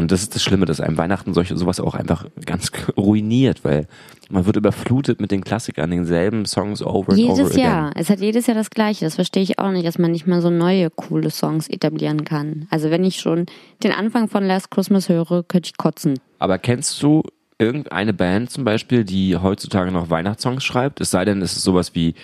[0.00, 3.86] Und das ist das Schlimme, dass einem Weihnachten solche, sowas auch einfach ganz ruiniert, weil
[4.30, 7.60] man wird überflutet mit den Klassikern, denselben Songs over and Jedes over again.
[7.60, 7.92] Jahr.
[7.96, 9.04] Es hat jedes Jahr das Gleiche.
[9.04, 12.66] Das verstehe ich auch nicht, dass man nicht mal so neue, coole Songs etablieren kann.
[12.70, 13.44] Also wenn ich schon
[13.82, 16.18] den Anfang von Last Christmas höre, könnte ich kotzen.
[16.38, 17.22] Aber kennst du
[17.58, 21.02] irgendeine Band zum Beispiel, die heutzutage noch Weihnachtssongs schreibt?
[21.02, 22.14] Es sei denn, es ist sowas wie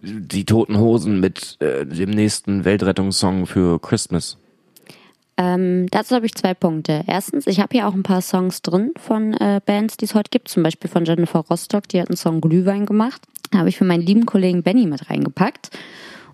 [0.00, 4.38] die Toten Hosen mit äh, dem nächsten Weltrettungssong für Christmas.
[5.36, 7.04] Ähm, dazu habe ich zwei Punkte.
[7.06, 10.30] Erstens, ich habe hier auch ein paar Songs drin von äh, Bands, die es heute
[10.30, 10.48] gibt.
[10.48, 13.22] Zum Beispiel von Jennifer Rostock, die hat einen Song Glühwein gemacht.
[13.54, 15.70] Habe ich für meinen lieben Kollegen Benny mit reingepackt.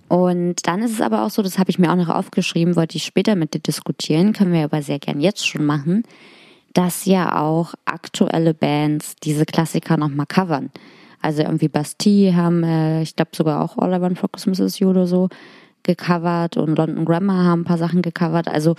[0.08, 2.96] Und dann ist es aber auch so, das habe ich mir auch noch aufgeschrieben, wollte
[2.96, 6.04] ich später mit dir diskutieren, können wir aber sehr gern jetzt schon machen,
[6.74, 10.70] dass ja auch aktuelle Bands diese Klassiker nochmal covern.
[11.22, 14.78] Also irgendwie Bastille haben, äh, ich glaube sogar auch All I Want for Christmas is
[14.78, 15.28] You oder so
[15.86, 18.48] gecovert und London Grammar haben ein paar Sachen gecovert.
[18.48, 18.76] Also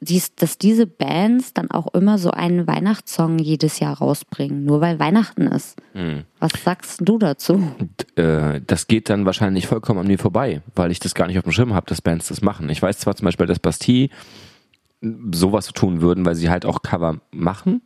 [0.00, 4.98] dies, dass diese Bands dann auch immer so einen Weihnachtssong jedes Jahr rausbringen, nur weil
[4.98, 5.80] Weihnachten ist.
[5.92, 6.24] Hm.
[6.40, 7.62] Was sagst du dazu?
[7.78, 11.38] Und, äh, das geht dann wahrscheinlich vollkommen an mir vorbei, weil ich das gar nicht
[11.38, 12.68] auf dem Schirm habe, dass Bands das machen.
[12.68, 14.08] Ich weiß zwar zum Beispiel, dass Bastille
[15.32, 17.82] sowas tun würden, weil sie halt auch Cover machen,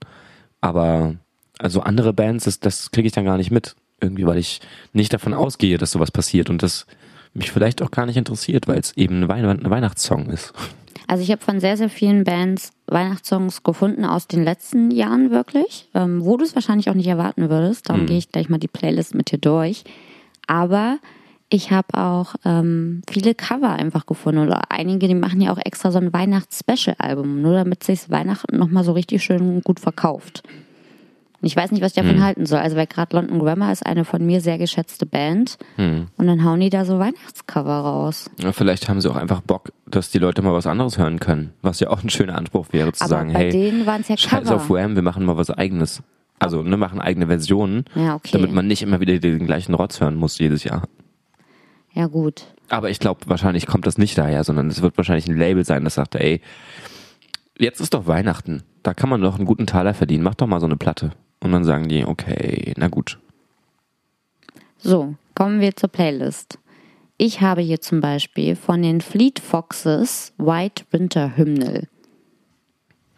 [0.61, 1.17] aber
[1.59, 3.77] also andere Bands, das, das kriege ich dann gar nicht mit.
[4.01, 4.61] Irgendwie, weil ich
[4.93, 6.87] nicht davon ausgehe, dass sowas passiert und das
[7.37, 10.53] mich vielleicht auch gar nicht interessiert, weil es eben ein, Weihn ein Weihnachtssong ist.
[11.09, 15.89] Also ich habe von sehr, sehr vielen Bands Weihnachtssongs gefunden aus den letzten Jahren wirklich,
[15.95, 17.89] ähm, wo du es wahrscheinlich auch nicht erwarten würdest.
[17.89, 18.07] Darum Hm.
[18.09, 19.85] gehe ich gleich mal die Playlist mit dir durch.
[20.49, 20.99] Aber
[21.49, 25.93] ich habe auch ähm, viele Cover einfach gefunden oder einige, die machen ja auch extra
[25.93, 30.43] so ein Weihnachts-Special-Album, nur damit sich Weihnachten nochmal so richtig schön gut verkauft.
[31.47, 32.25] Und ich weiß nicht, was ich davon Hm.
[32.25, 32.59] halten soll.
[32.59, 36.09] Also weil gerade London Grammar ist eine von mir sehr geschätzte Band Hm.
[36.17, 38.29] und dann hauen die da so Weihnachtscover raus.
[38.43, 41.53] Ja, vielleicht haben sie auch einfach Bock, dass die Leute mal was anderes hören können.
[41.63, 44.09] Was ja auch ein schöner Anspruch wäre, zu Aber sagen, bei hey, denen waren es
[44.09, 44.57] ja scheiß Cover.
[44.57, 46.03] auf Wham, wir machen mal was eigenes.
[46.41, 48.31] Also, ne, machen eigene Versionen, Ja, okay.
[48.33, 50.83] damit man nicht immer wieder den gleichen Rotz hören muss jedes Jahr.
[51.95, 52.45] Ja gut.
[52.69, 55.85] Aber ich glaube, wahrscheinlich kommt das nicht daher, sondern es wird wahrscheinlich ein Label sein,
[55.85, 56.41] das sagt, ey,
[57.59, 58.65] jetzt ist doch Weihnachten.
[58.83, 60.23] Da kann man doch einen guten Taler verdienen.
[60.25, 61.11] Mach doch mal so eine Platte.
[61.41, 63.19] Und dann sagen die, okay, na gut.
[64.79, 66.59] So, kommen wir zur Playlist.
[67.19, 71.89] Ich habe hier zum Beispiel von den Fleet Foxes White Winter Hymnal.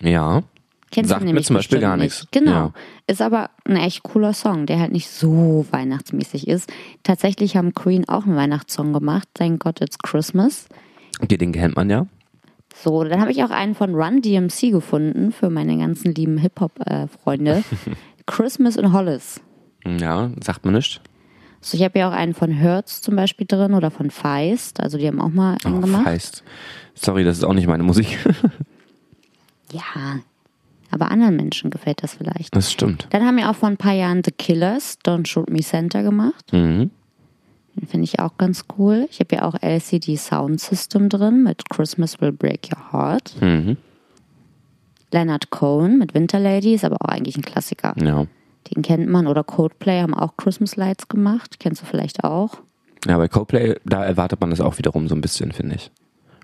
[0.01, 0.43] Ja.
[0.91, 2.05] Kennst Sagt du mir nämlich zum Beispiel gar nicht.
[2.05, 2.27] nichts.
[2.31, 2.51] Genau.
[2.51, 2.73] Ja.
[3.07, 6.73] Ist aber ein echt cooler Song, der halt nicht so weihnachtsmäßig ist.
[7.03, 10.67] Tatsächlich haben Queen auch einen Weihnachtssong gemacht, Thank God It's Christmas.
[11.21, 12.07] Okay, den kennt man ja.
[12.83, 17.65] So, dann habe ich auch einen von Run DMC gefunden für meine ganzen lieben Hip-Hop-Freunde.
[18.27, 19.41] Christmas in Hollis.
[19.87, 21.01] Ja, sagt man nicht.
[21.61, 24.81] So, ich habe ja auch einen von Hertz zum Beispiel drin oder von Feist.
[24.81, 26.07] Also die haben auch mal einen Oh, gemacht.
[26.07, 26.45] heißt.
[26.95, 28.19] Sorry, das ist auch nicht meine Musik.
[29.73, 30.21] Ja,
[30.91, 32.57] aber anderen Menschen gefällt das vielleicht.
[32.57, 33.07] Das stimmt.
[33.11, 36.53] Dann haben wir auch vor ein paar Jahren The Killers, Don't Shoot Me Center gemacht.
[36.55, 36.91] Mhm.
[37.87, 39.07] Finde ich auch ganz cool.
[39.11, 43.35] Ich habe ja auch LCD Sound System drin mit Christmas Will Break Your Heart.
[43.41, 43.77] Mhm.
[45.13, 47.95] Leonard Cohen mit Winter Lady ist aber auch eigentlich ein Klassiker.
[47.97, 48.27] Ja.
[48.75, 49.27] Den kennt man.
[49.27, 51.59] Oder Coldplay haben auch Christmas Lights gemacht.
[51.59, 52.59] Kennst du vielleicht auch?
[53.07, 55.91] Ja, bei Coldplay, da erwartet man das auch wiederum so ein bisschen, finde ich.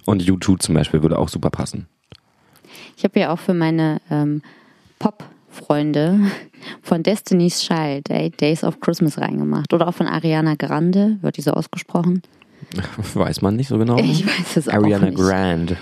[0.07, 1.87] Und U2 zum Beispiel würde auch super passen.
[2.97, 4.43] Ich habe ja auch für meine ähm,
[5.55, 6.21] Pop-Freunde
[6.83, 9.73] von Destiny's Child Eight Days of Christmas reingemacht.
[9.73, 12.23] Oder auch von Ariana Grande, wird die so ausgesprochen?
[13.15, 13.99] Weiß man nicht so genau.
[13.99, 15.19] Ich weiß es auch Ariana nicht.
[15.19, 15.77] Grande.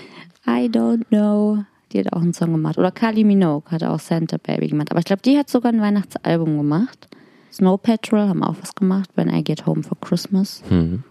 [0.46, 1.64] I don't know.
[1.92, 2.78] Die hat auch einen Song gemacht.
[2.78, 4.90] Oder Kylie Minogue hat auch Santa Baby gemacht.
[4.90, 7.08] Aber ich glaube, die hat sogar ein Weihnachtsalbum gemacht.
[7.52, 9.10] Snow Patrol haben auch was gemacht.
[9.14, 10.62] When I Get Home for Christmas.
[10.70, 11.04] Mhm.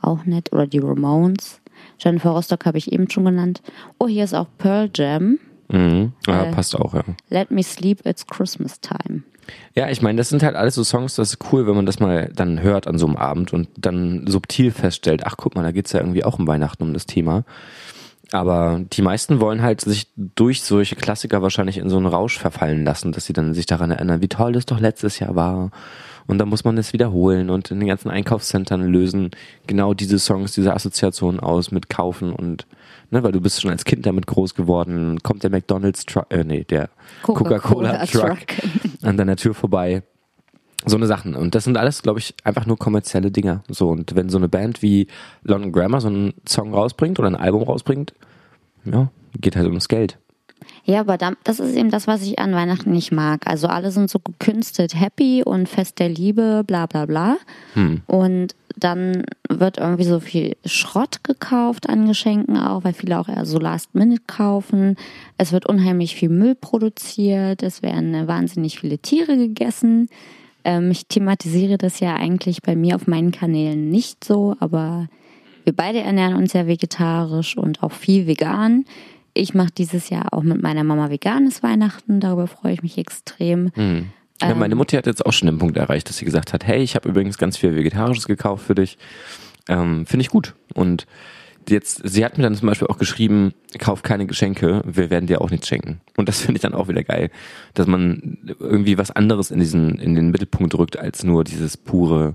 [0.00, 0.52] Auch nett.
[0.52, 1.60] Oder die Ramones.
[1.98, 3.62] Jennifer Rostock habe ich eben schon genannt.
[3.98, 5.38] Oh, hier ist auch Pearl Jam.
[5.68, 6.12] Mhm.
[6.26, 6.52] Ja, Äh.
[6.52, 7.02] passt auch, ja.
[7.28, 9.22] Let Me Sleep, It's Christmas Time.
[9.74, 12.00] Ja, ich meine, das sind halt alles so Songs, das ist cool, wenn man das
[12.00, 15.70] mal dann hört an so einem Abend und dann subtil feststellt, ach guck mal, da
[15.72, 17.44] geht's ja irgendwie auch um Weihnachten, um das Thema.
[18.30, 22.84] Aber die meisten wollen halt sich durch solche Klassiker wahrscheinlich in so einen Rausch verfallen
[22.84, 25.70] lassen, dass sie dann sich daran erinnern, wie toll das doch letztes Jahr war.
[26.26, 29.30] Und dann muss man das wiederholen und in den ganzen Einkaufszentren lösen
[29.66, 32.66] genau diese Songs, diese Assoziationen aus mit Kaufen und,
[33.10, 36.44] ne, weil du bist schon als Kind damit groß geworden, kommt der McDonalds Truck, äh,
[36.44, 36.90] nee, der
[37.22, 38.38] Coca-Cola Truck
[39.02, 40.02] an deiner Tür vorbei.
[40.86, 41.34] so eine Sachen.
[41.34, 43.62] Und das sind alles, glaube ich, einfach nur kommerzielle Dinger.
[43.68, 45.08] So, und wenn so eine Band wie
[45.42, 48.14] London Grammar so einen Song rausbringt oder ein Album rausbringt,
[48.84, 50.18] ja, geht halt ums Geld.
[50.84, 53.46] Ja, aber das ist eben das, was ich an Weihnachten nicht mag.
[53.46, 57.36] Also alle sind so gekünstelt happy und fest der Liebe, bla bla bla.
[57.74, 58.02] Hm.
[58.06, 63.44] Und dann wird irgendwie so viel Schrott gekauft an Geschenken auch, weil viele auch eher
[63.44, 64.96] so Last Minute kaufen.
[65.36, 67.62] Es wird unheimlich viel Müll produziert.
[67.62, 70.08] Es werden wahnsinnig viele Tiere gegessen.
[70.64, 75.08] Ähm, ich thematisiere das ja eigentlich bei mir auf meinen Kanälen nicht so, aber
[75.64, 78.84] wir beide ernähren uns ja vegetarisch und auch viel vegan.
[79.38, 82.18] Ich mache dieses Jahr auch mit meiner Mama veganes Weihnachten.
[82.18, 83.70] Darüber freue ich mich extrem.
[83.76, 84.06] Mhm.
[84.42, 86.66] Ja, meine ähm, Mutter hat jetzt auch schon den Punkt erreicht, dass sie gesagt hat,
[86.66, 88.98] hey, ich habe übrigens ganz viel Vegetarisches gekauft für dich.
[89.68, 90.54] Ähm, Finde ich gut.
[90.74, 91.06] Und
[91.68, 95.40] jetzt, sie hat mir dann zum Beispiel auch geschrieben, kauf keine Geschenke, wir werden dir
[95.40, 96.00] auch nichts schenken.
[96.16, 97.30] Und das finde ich dann auch wieder geil,
[97.74, 102.34] dass man irgendwie was anderes in diesen, in den Mittelpunkt rückt, als nur dieses pure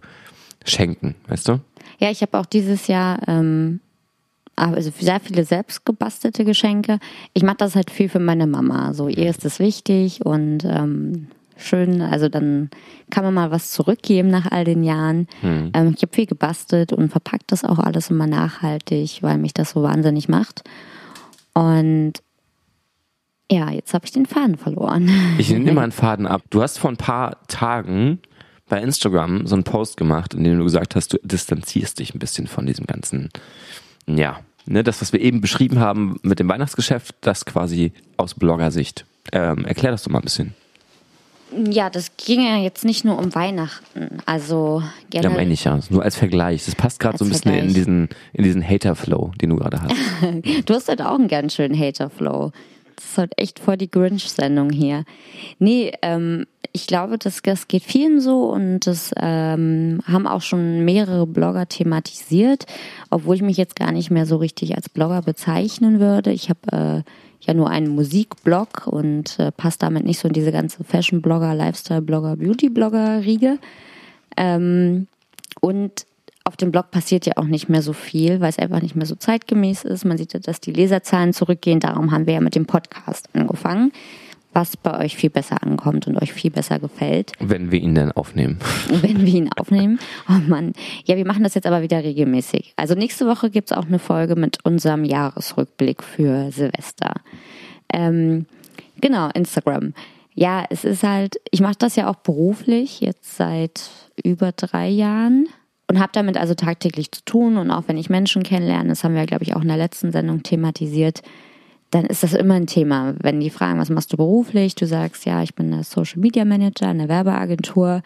[0.65, 1.59] Schenken, weißt du?
[1.99, 3.81] Ja, ich habe auch dieses Jahr ähm,
[4.55, 6.99] also sehr viele selbst gebastelte Geschenke.
[7.33, 8.93] Ich mache das halt viel für meine Mama.
[8.93, 12.01] So ihr ist es wichtig und ähm, schön.
[12.01, 12.69] Also dann
[13.09, 15.27] kann man mal was zurückgeben nach all den Jahren.
[15.41, 15.71] Mhm.
[15.73, 19.71] Ähm, ich habe viel gebastelt und verpackt das auch alles immer nachhaltig, weil mich das
[19.71, 20.63] so wahnsinnig macht.
[21.53, 22.13] Und
[23.51, 25.09] ja, jetzt habe ich den Faden verloren.
[25.37, 26.43] Ich nehme immer einen Faden ab.
[26.49, 28.19] Du hast vor ein paar Tagen
[28.69, 32.19] bei Instagram so einen Post gemacht, in dem du gesagt hast, du distanzierst dich ein
[32.19, 33.29] bisschen von diesem ganzen
[34.07, 39.05] ja, ne, das, was wir eben beschrieben haben mit dem Weihnachtsgeschäft, das quasi aus Bloggersicht.
[39.31, 40.53] Ähm, erklär das doch mal ein bisschen.
[41.69, 44.17] Ja, das ging ja jetzt nicht nur um Weihnachten.
[44.25, 45.29] Also gerne.
[45.29, 45.79] Ja, meine ich ja.
[45.89, 46.65] Nur als Vergleich.
[46.65, 47.67] Das passt gerade so ein bisschen Vergleich.
[47.67, 49.93] in diesen, in diesen Hater-Flow, den du gerade hast.
[50.65, 52.51] du hast halt auch einen ganz schönen Hater-Flow.
[52.95, 55.05] Das ist halt echt voll die Grinch-Sendung hier.
[55.59, 60.83] Nee, ähm, ich glaube, das, das geht vielen so und das ähm, haben auch schon
[60.83, 62.65] mehrere Blogger thematisiert,
[63.11, 66.31] obwohl ich mich jetzt gar nicht mehr so richtig als Blogger bezeichnen würde.
[66.31, 70.51] Ich habe äh, ja nur einen Musikblog und äh, passe damit nicht so in diese
[70.51, 73.59] ganze Fashion-Blogger, Lifestyle-Blogger, Beauty-Blogger-Riege.
[74.35, 75.07] Ähm,
[75.61, 76.05] und
[76.45, 79.05] auf dem Blog passiert ja auch nicht mehr so viel, weil es einfach nicht mehr
[79.05, 80.05] so zeitgemäß ist.
[80.05, 81.79] Man sieht ja, dass die Leserzahlen zurückgehen.
[81.79, 83.93] Darum haben wir ja mit dem Podcast angefangen,
[84.51, 87.31] was bei euch viel besser ankommt und euch viel besser gefällt.
[87.39, 88.59] Wenn wir ihn dann aufnehmen.
[88.89, 89.99] Wenn wir ihn aufnehmen.
[90.27, 90.73] Oh Mann.
[91.05, 92.73] Ja, wir machen das jetzt aber wieder regelmäßig.
[92.75, 97.13] Also nächste Woche gibt es auch eine Folge mit unserem Jahresrückblick für Silvester.
[97.91, 98.47] Ähm,
[98.99, 99.93] genau, Instagram.
[100.35, 103.89] Ja, es ist halt, ich mache das ja auch beruflich, jetzt seit
[104.23, 105.47] über drei Jahren
[105.93, 107.57] und habe damit also tagtäglich zu tun.
[107.57, 110.11] Und auch wenn ich Menschen kennenlerne, das haben wir, glaube ich, auch in der letzten
[110.11, 111.21] Sendung thematisiert,
[111.91, 113.13] dann ist das immer ein Thema.
[113.19, 116.45] Wenn die fragen, was machst du beruflich, du sagst, ja, ich bin der Social Media
[116.45, 118.01] Manager in der Werbeagentur,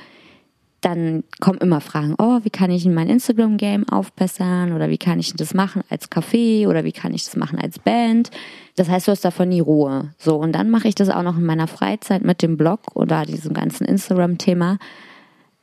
[0.81, 5.33] dann kommen immer Fragen, oh, wie kann ich mein Instagram-Game aufbessern oder wie kann ich
[5.33, 8.31] das machen als Café oder wie kann ich das machen als Band.
[8.75, 10.11] Das heißt, du hast davon nie Ruhe.
[10.17, 13.23] So, und dann mache ich das auch noch in meiner Freizeit mit dem Blog oder
[13.23, 14.77] diesem ganzen Instagram-Thema.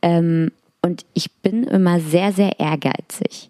[0.01, 0.51] Ähm,
[0.85, 3.49] und ich bin immer sehr, sehr ehrgeizig.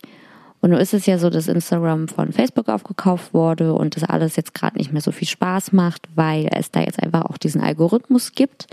[0.61, 4.37] Und nun ist es ja so, dass Instagram von Facebook aufgekauft wurde und das alles
[4.37, 7.61] jetzt gerade nicht mehr so viel Spaß macht, weil es da jetzt einfach auch diesen
[7.61, 8.69] Algorithmus gibt.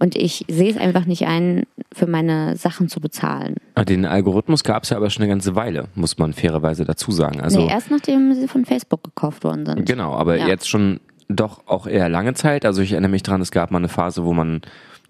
[0.00, 3.54] Und ich sehe es einfach nicht ein, für meine Sachen zu bezahlen.
[3.76, 7.12] Ah, den Algorithmus gab es ja aber schon eine ganze Weile, muss man fairerweise dazu
[7.12, 7.40] sagen.
[7.40, 9.86] Also, nee, erst nachdem sie von Facebook gekauft worden sind.
[9.86, 10.48] Genau, aber ja.
[10.48, 12.64] jetzt schon doch auch eher lange Zeit.
[12.64, 14.62] Also ich erinnere mich dran, es gab mal eine Phase, wo man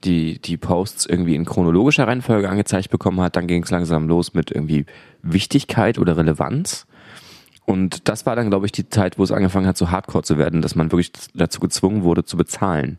[0.05, 3.37] die, die Posts irgendwie in chronologischer Reihenfolge angezeigt bekommen hat.
[3.37, 4.87] Dann ging es langsam los mit irgendwie
[5.23, 6.87] Wichtigkeit oder Relevanz.
[7.65, 10.39] Und das war dann, glaube ich, die Zeit, wo es angefangen hat, so hardcore zu
[10.39, 12.99] werden, dass man wirklich dazu gezwungen wurde, zu bezahlen.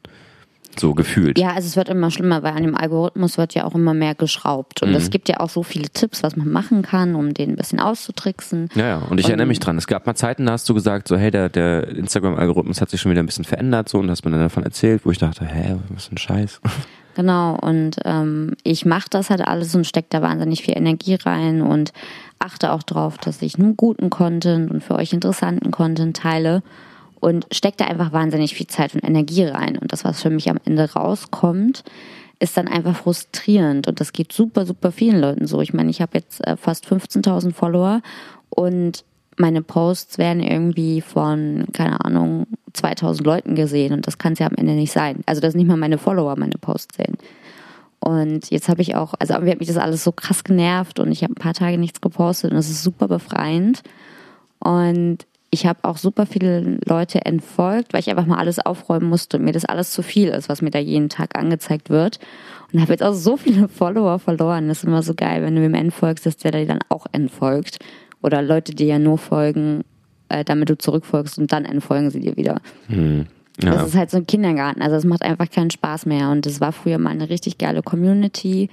[0.79, 1.37] So gefühlt.
[1.37, 4.15] Ja, also es wird immer schlimmer, weil an dem Algorithmus wird ja auch immer mehr
[4.15, 4.81] geschraubt.
[4.81, 4.95] Und mhm.
[4.95, 7.79] es gibt ja auch so viele Tipps, was man machen kann, um den ein bisschen
[7.79, 8.69] auszutricksen.
[8.75, 8.97] Ja, ja.
[8.97, 9.77] Und ich und erinnere mich dran.
[9.77, 13.01] Es gab mal Zeiten, da hast du gesagt, so, hey, der, der Instagram-Algorithmus hat sich
[13.01, 15.45] schon wieder ein bisschen verändert, so, und hast mir dann davon erzählt, wo ich dachte,
[15.45, 16.61] hä, was für ein Scheiß.
[17.13, 21.61] Genau, und ähm, ich mache das halt alles und stecke da wahnsinnig viel Energie rein
[21.61, 21.91] und
[22.39, 26.63] achte auch drauf, dass ich nur guten Content und für euch interessanten Content teile
[27.21, 29.77] und stecke da einfach wahnsinnig viel Zeit und Energie rein.
[29.77, 31.83] Und das, was für mich am Ende rauskommt,
[32.39, 33.87] ist dann einfach frustrierend.
[33.87, 35.61] Und das geht super, super vielen Leuten so.
[35.61, 38.01] Ich meine, ich habe jetzt äh, fast 15.000 Follower
[38.49, 39.05] und
[39.37, 44.47] meine Posts werden irgendwie von, keine Ahnung, 2000 Leuten gesehen und das kann es ja
[44.47, 45.21] am Ende nicht sein.
[45.25, 47.17] Also, dass nicht mal meine Follower meine Posts sehen.
[47.99, 51.11] Und jetzt habe ich auch, also irgendwie hat mich das alles so krass genervt und
[51.11, 53.83] ich habe ein paar Tage nichts gepostet und das ist super befreiend.
[54.59, 59.37] Und ich habe auch super viele Leute entfolgt, weil ich einfach mal alles aufräumen musste
[59.37, 62.19] und mir das alles zu viel ist, was mir da jeden Tag angezeigt wird.
[62.71, 64.69] Und habe jetzt auch so viele Follower verloren.
[64.69, 67.79] Das ist immer so geil, wenn du ihm entfolgst, dass der dir dann auch entfolgt.
[68.23, 69.83] Oder Leute, die ja nur folgen,
[70.29, 72.61] äh, damit du zurückfolgst und dann entfolgen sie dir wieder.
[72.87, 73.25] Hm.
[73.61, 73.73] Ja.
[73.73, 74.81] Das ist halt so ein Kindergarten.
[74.81, 76.29] Also es macht einfach keinen Spaß mehr.
[76.29, 78.69] Und es war früher mal eine richtig geile Community.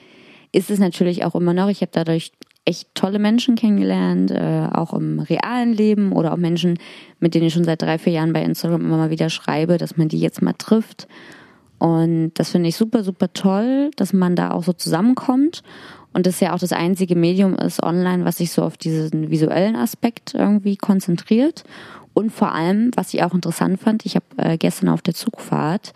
[0.52, 1.68] Ist es natürlich auch immer noch.
[1.68, 2.30] Ich habe dadurch
[2.68, 6.78] echt tolle Menschen kennengelernt, äh, auch im realen Leben oder auch Menschen,
[7.18, 9.96] mit denen ich schon seit drei, vier Jahren bei Instagram immer mal wieder schreibe, dass
[9.96, 11.08] man die jetzt mal trifft.
[11.78, 15.62] Und das finde ich super, super toll, dass man da auch so zusammenkommt.
[16.12, 19.76] Und das ja auch das einzige Medium ist online, was sich so auf diesen visuellen
[19.76, 21.64] Aspekt irgendwie konzentriert.
[22.12, 25.94] Und vor allem, was ich auch interessant fand, ich habe äh, gestern auf der Zugfahrt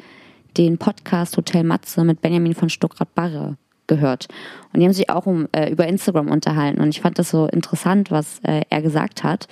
[0.56, 3.56] den Podcast Hotel Matze mit Benjamin von Stuckrad-Barre
[3.92, 4.28] gehört.
[4.72, 6.80] Und die haben sich auch um, äh, über Instagram unterhalten.
[6.80, 9.48] Und ich fand das so interessant, was äh, er gesagt hat.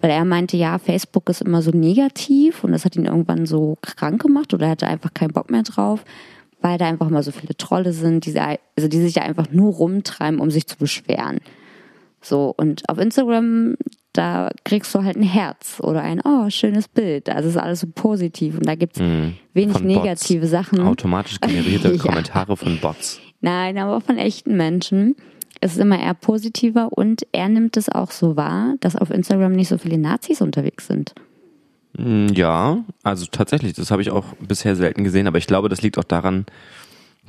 [0.00, 3.76] Weil er meinte, ja, Facebook ist immer so negativ und das hat ihn irgendwann so
[3.82, 6.04] krank gemacht oder er hatte einfach keinen Bock mehr drauf,
[6.62, 9.74] weil da einfach immer so viele Trolle sind, die, also die sich da einfach nur
[9.74, 11.40] rumtreiben, um sich zu beschweren.
[12.22, 13.76] So, und auf Instagram,
[14.12, 17.28] da kriegst du halt ein Herz oder ein, oh, schönes Bild.
[17.28, 20.50] Also es ist alles so positiv und da gibt es mm, wenig negative Bots.
[20.50, 20.80] Sachen.
[20.80, 21.98] Automatisch generierte ja.
[21.98, 23.20] Kommentare von Bots.
[23.40, 25.16] Nein, aber von echten Menschen.
[25.60, 29.52] Es ist immer eher positiver und er nimmt es auch so wahr, dass auf Instagram
[29.52, 31.14] nicht so viele Nazis unterwegs sind.
[31.96, 35.82] Mm, ja, also tatsächlich, das habe ich auch bisher selten gesehen, aber ich glaube, das
[35.82, 36.46] liegt auch daran,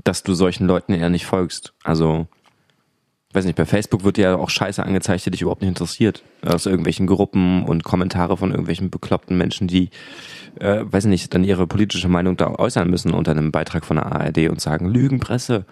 [0.04, 1.74] dass du solchen Leuten eher nicht folgst.
[1.84, 2.28] Also,
[3.34, 6.24] weiß nicht, bei Facebook wird ja auch Scheiße angezeigt, die dich überhaupt nicht interessiert.
[6.46, 9.90] Aus irgendwelchen Gruppen und Kommentare von irgendwelchen bekloppten Menschen, die,
[10.60, 14.06] äh, weiß nicht, dann ihre politische Meinung da äußern müssen unter einem Beitrag von der
[14.06, 15.66] ARD und sagen, Lügenpresse.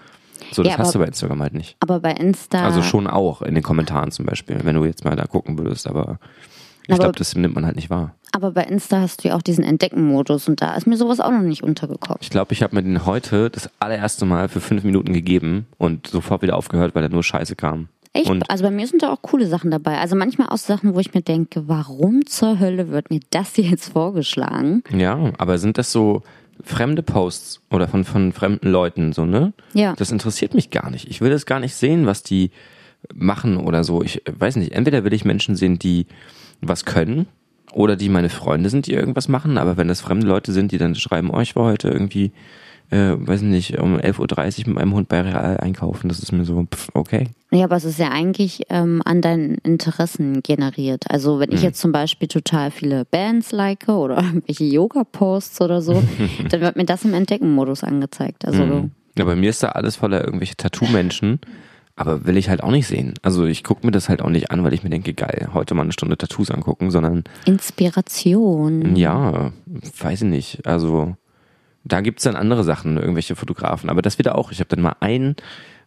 [0.52, 1.78] So, das ja, aber, hast du bei Instagram halt nicht.
[1.80, 2.64] Aber bei Insta.
[2.64, 5.88] Also schon auch in den Kommentaren zum Beispiel, wenn du jetzt mal da gucken würdest,
[5.88, 6.20] aber
[6.88, 8.16] ich glaube, das nimmt man halt nicht wahr.
[8.32, 11.32] Aber bei Insta hast du ja auch diesen Entdecken-Modus und da ist mir sowas auch
[11.32, 12.20] noch nicht untergekommen.
[12.22, 16.08] Ich glaube, ich habe mir den heute das allererste Mal für fünf Minuten gegeben und
[16.08, 17.90] sofort wieder aufgehört, weil da nur Scheiße kam.
[18.14, 18.30] Echt?
[18.30, 20.00] Und also bei mir sind da auch coole Sachen dabei.
[20.00, 23.90] Also manchmal auch Sachen, wo ich mir denke, warum zur Hölle wird mir das jetzt
[23.90, 24.84] vorgeschlagen?
[24.96, 26.24] Ja, aber sind das so
[26.64, 29.54] fremde Posts oder von, von fremden Leuten, so, ne?
[29.74, 29.94] Ja.
[29.98, 31.10] Das interessiert mich gar nicht.
[31.10, 32.52] Ich will das gar nicht sehen, was die
[33.14, 34.04] machen oder so.
[34.04, 34.74] Ich weiß nicht.
[34.74, 36.08] Entweder will ich Menschen sehen, die
[36.62, 37.28] was können
[37.72, 39.58] oder die meine Freunde sind, die irgendwas machen.
[39.58, 42.32] Aber wenn das fremde Leute sind, die dann schreiben, oh, ich war heute irgendwie,
[42.92, 46.46] äh, weiß nicht, um 11.30 Uhr mit meinem Hund bei Real einkaufen, das ist mir
[46.46, 47.30] so, pff, okay.
[47.52, 51.10] Ja, aber es ist ja eigentlich ähm, an deinen Interessen generiert.
[51.10, 51.66] Also wenn ich hm.
[51.66, 56.02] jetzt zum Beispiel total viele Bands like oder irgendwelche Yoga-Posts oder so,
[56.50, 58.46] dann wird mir das im Entdecken-Modus angezeigt.
[58.46, 58.92] Also hm.
[59.18, 61.40] Ja, bei mir ist da alles voller irgendwelche Tattoo-Menschen.
[61.96, 63.16] Aber will ich halt auch nicht sehen.
[63.24, 65.76] Also ich gucke mir das halt auch nicht an, weil ich mir denke, geil, heute
[65.76, 67.26] mal eine Stunde Tattoos angucken, sondern.
[67.44, 68.96] Inspiration.
[68.96, 69.52] Ja,
[70.00, 70.66] weiß ich nicht.
[70.66, 71.18] Also
[71.84, 73.90] da gibt's dann andere Sachen, irgendwelche Fotografen.
[73.90, 74.52] Aber das wieder auch.
[74.52, 75.36] Ich habe dann mal einen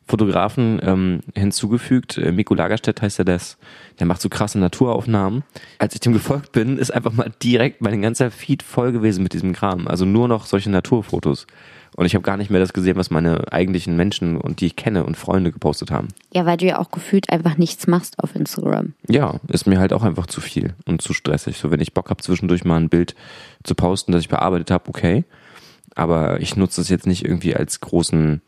[0.07, 2.19] Fotografen ähm, hinzugefügt.
[2.19, 3.57] Äh, Miko Lagerstedt heißt er das.
[3.99, 5.45] Der macht so krasse Naturaufnahmen.
[5.79, 9.33] Als ich dem gefolgt bin, ist einfach mal direkt mein ganzer Feed voll gewesen mit
[9.33, 9.87] diesem Kram.
[9.87, 11.47] Also nur noch solche Naturfotos.
[11.95, 14.77] Und ich habe gar nicht mehr das gesehen, was meine eigentlichen Menschen und die ich
[14.77, 16.09] kenne und Freunde gepostet haben.
[16.33, 18.95] Ja, weil du ja auch gefühlt einfach nichts machst auf Instagram.
[19.09, 21.59] Ja, ist mir halt auch einfach zu viel und zu stressig.
[21.59, 23.15] So, wenn ich Bock habe, zwischendurch mal ein Bild
[23.63, 25.25] zu posten, das ich bearbeitet habe, okay.
[25.95, 28.41] Aber ich nutze das jetzt nicht irgendwie als großen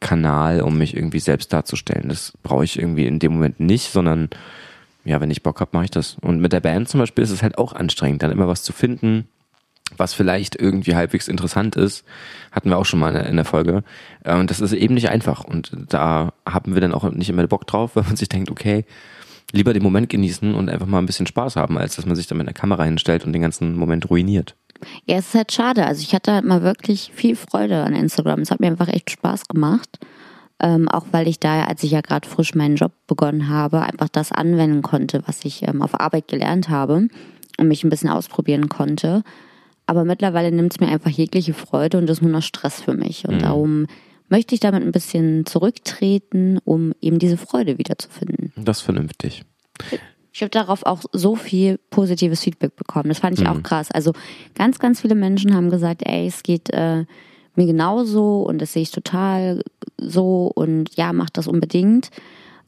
[0.00, 2.08] Kanal, um mich irgendwie selbst darzustellen.
[2.08, 4.28] Das brauche ich irgendwie in dem Moment nicht, sondern
[5.04, 6.16] ja, wenn ich Bock habe, mache ich das.
[6.20, 8.72] Und mit der Band zum Beispiel ist es halt auch anstrengend, dann immer was zu
[8.72, 9.28] finden,
[9.96, 12.04] was vielleicht irgendwie halbwegs interessant ist,
[12.50, 13.82] hatten wir auch schon mal in der Folge.
[14.24, 15.44] Äh, und das ist eben nicht einfach.
[15.44, 18.84] Und da haben wir dann auch nicht immer Bock drauf, weil man sich denkt, okay,
[19.52, 22.26] lieber den Moment genießen und einfach mal ein bisschen Spaß haben, als dass man sich
[22.26, 24.56] dann mit einer Kamera hinstellt und den ganzen Moment ruiniert.
[25.06, 25.86] Ja, es ist halt schade.
[25.86, 28.40] Also ich hatte halt mal wirklich viel Freude an Instagram.
[28.40, 29.98] Es hat mir einfach echt Spaß gemacht.
[30.60, 34.08] Ähm, auch weil ich da, als ich ja gerade frisch meinen Job begonnen habe, einfach
[34.08, 37.08] das anwenden konnte, was ich ähm, auf Arbeit gelernt habe
[37.58, 39.24] und mich ein bisschen ausprobieren konnte.
[39.86, 43.26] Aber mittlerweile nimmt es mir einfach jegliche Freude und ist nur noch Stress für mich.
[43.26, 43.40] Und mhm.
[43.40, 43.86] darum
[44.28, 48.52] möchte ich damit ein bisschen zurücktreten, um eben diese Freude wiederzufinden.
[48.56, 49.42] Das ist vernünftig.
[50.32, 53.08] Ich habe darauf auch so viel positives Feedback bekommen.
[53.08, 53.50] Das fand ich mhm.
[53.50, 53.90] auch krass.
[53.90, 54.12] Also
[54.54, 57.04] ganz, ganz viele Menschen haben gesagt, ey, es geht äh,
[57.54, 59.62] mir genauso und das sehe ich total
[59.98, 62.10] so und ja, mach das unbedingt.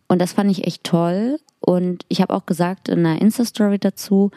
[0.09, 1.38] Und das fand ich echt toll.
[1.61, 4.31] Und ich habe auch gesagt in einer Insta-Story dazu,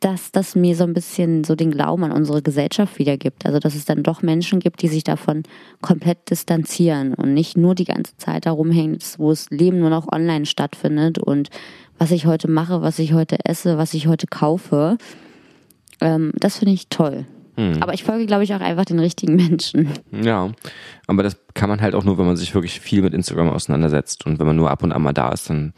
[0.00, 3.44] dass das mir so ein bisschen so den Glauben an unsere Gesellschaft wiedergibt.
[3.44, 5.42] Also dass es dann doch Menschen gibt, die sich davon
[5.82, 10.10] komplett distanzieren und nicht nur die ganze Zeit da rumhängen, wo das Leben nur noch
[10.10, 11.50] online stattfindet und
[12.00, 14.96] was ich heute mache, was ich heute esse, was ich heute kaufe.
[16.00, 17.26] Ähm, das finde ich toll.
[17.56, 17.82] Hm.
[17.82, 19.90] Aber ich folge, glaube ich, auch einfach den richtigen Menschen.
[20.10, 20.50] Ja,
[21.06, 24.24] aber das kann man halt auch nur, wenn man sich wirklich viel mit Instagram auseinandersetzt
[24.24, 25.74] und wenn man nur ab und an mal da ist, dann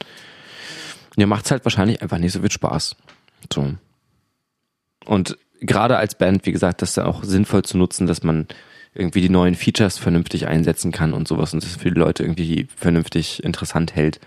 [1.16, 2.94] ja, macht es halt wahrscheinlich einfach nicht so viel Spaß.
[3.52, 3.74] So.
[5.04, 8.46] Und gerade als Band, wie gesagt, das ist ja auch sinnvoll zu nutzen, dass man
[8.94, 12.68] irgendwie die neuen Features vernünftig einsetzen kann und sowas und das für die Leute irgendwie
[12.76, 14.20] vernünftig interessant hält.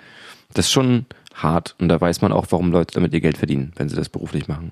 [0.53, 1.05] Das ist schon
[1.35, 4.09] hart und da weiß man auch, warum Leute damit ihr Geld verdienen, wenn sie das
[4.09, 4.71] beruflich machen.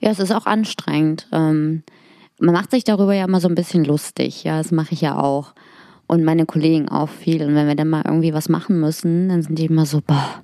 [0.00, 1.28] Ja, es ist auch anstrengend.
[1.32, 1.82] Ähm,
[2.38, 4.44] man macht sich darüber ja immer so ein bisschen lustig.
[4.44, 5.54] Ja, das mache ich ja auch.
[6.06, 7.42] Und meine Kollegen auch viel.
[7.42, 10.42] Und wenn wir dann mal irgendwie was machen müssen, dann sind die immer so, boah,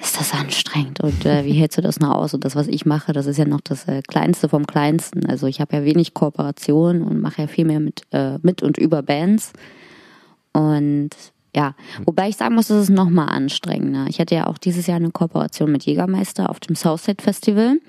[0.00, 2.32] ist das anstrengend und äh, wie hältst du das noch aus?
[2.32, 5.26] Und das, was ich mache, das ist ja noch das äh, Kleinste vom Kleinsten.
[5.26, 8.78] Also ich habe ja wenig Kooperation und mache ja viel mehr mit, äh, mit und
[8.78, 9.52] über Bands.
[10.52, 11.10] Und
[11.54, 11.74] ja,
[12.04, 14.06] wobei ich sagen muss, das ist noch mal anstrengender.
[14.08, 17.80] Ich hatte ja auch dieses Jahr eine Kooperation mit Jägermeister auf dem Southside Festival.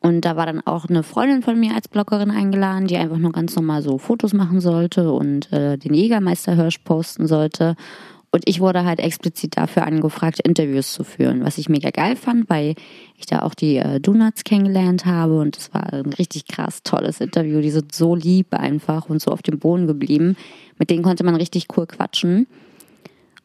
[0.00, 3.32] Und da war dann auch eine Freundin von mir als Bloggerin eingeladen, die einfach nur
[3.32, 7.74] ganz normal so Fotos machen sollte und äh, den Jägermeister-Hörsch posten sollte.
[8.30, 12.48] Und ich wurde halt explizit dafür angefragt, Interviews zu führen, was ich mega geil fand,
[12.50, 12.74] weil
[13.16, 17.20] ich da auch die äh, Donuts kennengelernt habe und es war ein richtig krass tolles
[17.20, 17.60] Interview.
[17.60, 20.36] Die sind so lieb einfach und so auf dem Boden geblieben.
[20.78, 22.46] Mit denen konnte man richtig cool quatschen.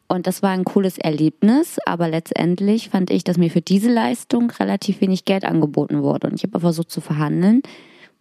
[0.06, 4.50] Und das war ein cooles Erlebnis, aber letztendlich fand ich, dass mir für diese Leistung
[4.50, 6.28] relativ wenig Geld angeboten wurde.
[6.28, 7.62] Und ich habe versucht zu verhandeln,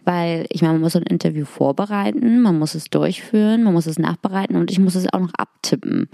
[0.05, 3.86] weil ich meine, man muss so ein Interview vorbereiten, man muss es durchführen, man muss
[3.86, 6.09] es nachbereiten und ich muss es auch noch abtippen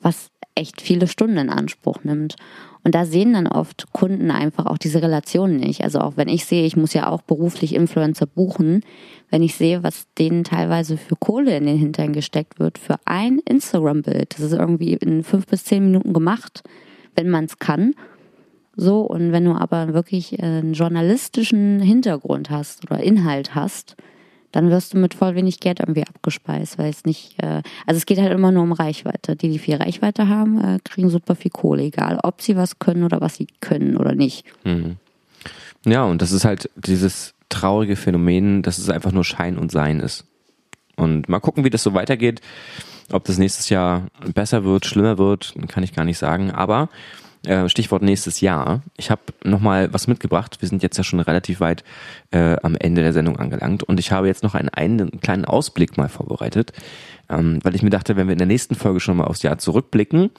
[0.00, 2.36] was echt viele Stunden in Anspruch nimmt.
[2.82, 5.82] Und da sehen dann oft Kunden einfach auch diese Relation nicht.
[5.84, 8.82] Also auch wenn ich sehe, ich muss ja auch beruflich Influencer buchen,
[9.30, 13.38] wenn ich sehe, was denen teilweise für Kohle in den Hintern gesteckt wird, für ein
[13.38, 14.34] Instagram-Bild.
[14.34, 16.62] Das ist irgendwie in fünf bis zehn Minuten gemacht,
[17.14, 17.94] wenn man es kann.
[18.76, 23.96] So, und wenn du aber wirklich einen journalistischen Hintergrund hast oder Inhalt hast,
[24.52, 28.06] dann wirst du mit voll wenig Geld irgendwie abgespeist, weil es nicht, äh, also es
[28.06, 29.36] geht halt immer nur um Reichweite.
[29.36, 33.04] Die, die viel Reichweite haben, äh, kriegen super viel Kohle, egal ob sie was können
[33.04, 34.44] oder was sie können oder nicht.
[34.64, 34.96] Mhm.
[35.86, 40.00] Ja, und das ist halt dieses traurige Phänomen, dass es einfach nur Schein und Sein
[40.00, 40.24] ist.
[40.96, 42.40] Und mal gucken, wie das so weitergeht.
[43.12, 46.50] Ob das nächstes Jahr besser wird, schlimmer wird, kann ich gar nicht sagen.
[46.50, 46.88] Aber
[47.46, 48.82] äh, Stichwort nächstes Jahr.
[48.96, 50.58] Ich habe nochmal was mitgebracht.
[50.60, 51.84] Wir sind jetzt ja schon relativ weit
[52.30, 55.96] äh, am Ende der Sendung angelangt und ich habe jetzt noch einen, einen kleinen Ausblick
[55.96, 56.72] mal vorbereitet,
[57.28, 59.58] ähm, weil ich mir dachte, wenn wir in der nächsten Folge schon mal aufs Jahr
[59.58, 60.30] zurückblicken,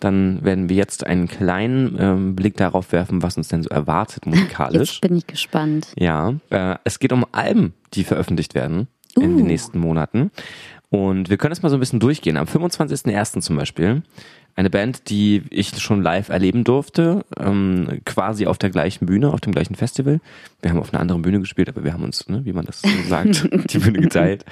[0.00, 4.26] dann werden wir jetzt einen kleinen ähm, Blick darauf werfen, was uns denn so erwartet
[4.26, 4.94] musikalisch.
[4.94, 5.88] Jetzt bin ich gespannt.
[5.96, 9.22] Ja, äh, es geht um Alben, die veröffentlicht werden uh.
[9.22, 10.30] in den nächsten Monaten.
[10.94, 12.36] Und wir können es mal so ein bisschen durchgehen.
[12.36, 13.40] Am 25.01.
[13.40, 14.02] zum Beispiel
[14.54, 19.40] eine Band, die ich schon live erleben durfte, ähm, quasi auf der gleichen Bühne, auf
[19.40, 20.20] dem gleichen Festival.
[20.62, 22.80] Wir haben auf einer anderen Bühne gespielt, aber wir haben uns, ne, wie man das
[23.08, 24.44] sagt, die Bühne geteilt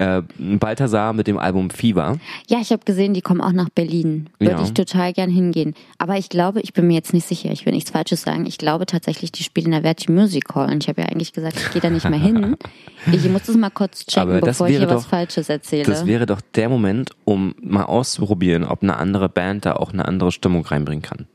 [0.00, 2.18] äh, Balthasar mit dem Album Fever.
[2.48, 4.30] Ja, ich habe gesehen, die kommen auch nach Berlin.
[4.38, 4.62] Würde ja.
[4.62, 5.74] ich total gern hingehen.
[5.98, 8.46] Aber ich glaube, ich bin mir jetzt nicht sicher, ich will nichts Falsches sagen.
[8.46, 10.72] Ich glaube tatsächlich, die spielen in der Verti Music Hall.
[10.72, 12.56] Und ich habe ja eigentlich gesagt, ich gehe da nicht mehr hin.
[13.10, 15.84] Ich muss das mal kurz checken, bevor ich hier doch, was Falsches erzähle.
[15.84, 20.04] Das wäre doch der Moment, um mal auszuprobieren, ob eine andere Band da auch eine
[20.04, 21.26] andere Stimmung reinbringen kann.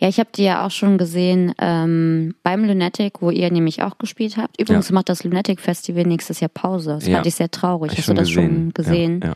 [0.00, 3.98] Ja, ich habe die ja auch schon gesehen ähm, beim Lunatic, wo ihr nämlich auch
[3.98, 4.60] gespielt habt.
[4.60, 4.94] Übrigens ja.
[4.94, 6.94] macht das Lunatic Festival nächstes Jahr Pause.
[6.94, 7.16] Das ja.
[7.16, 7.96] fand ich sehr traurig.
[7.96, 8.72] Hast du das gesehen.
[8.72, 9.20] schon gesehen?
[9.22, 9.34] Ja,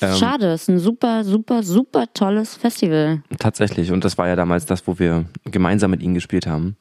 [0.00, 0.14] ja.
[0.16, 3.22] Schade, es ist ein super, super, super tolles Festival.
[3.38, 3.92] Tatsächlich.
[3.92, 6.76] Und das war ja damals das, wo wir gemeinsam mit ihnen gespielt haben.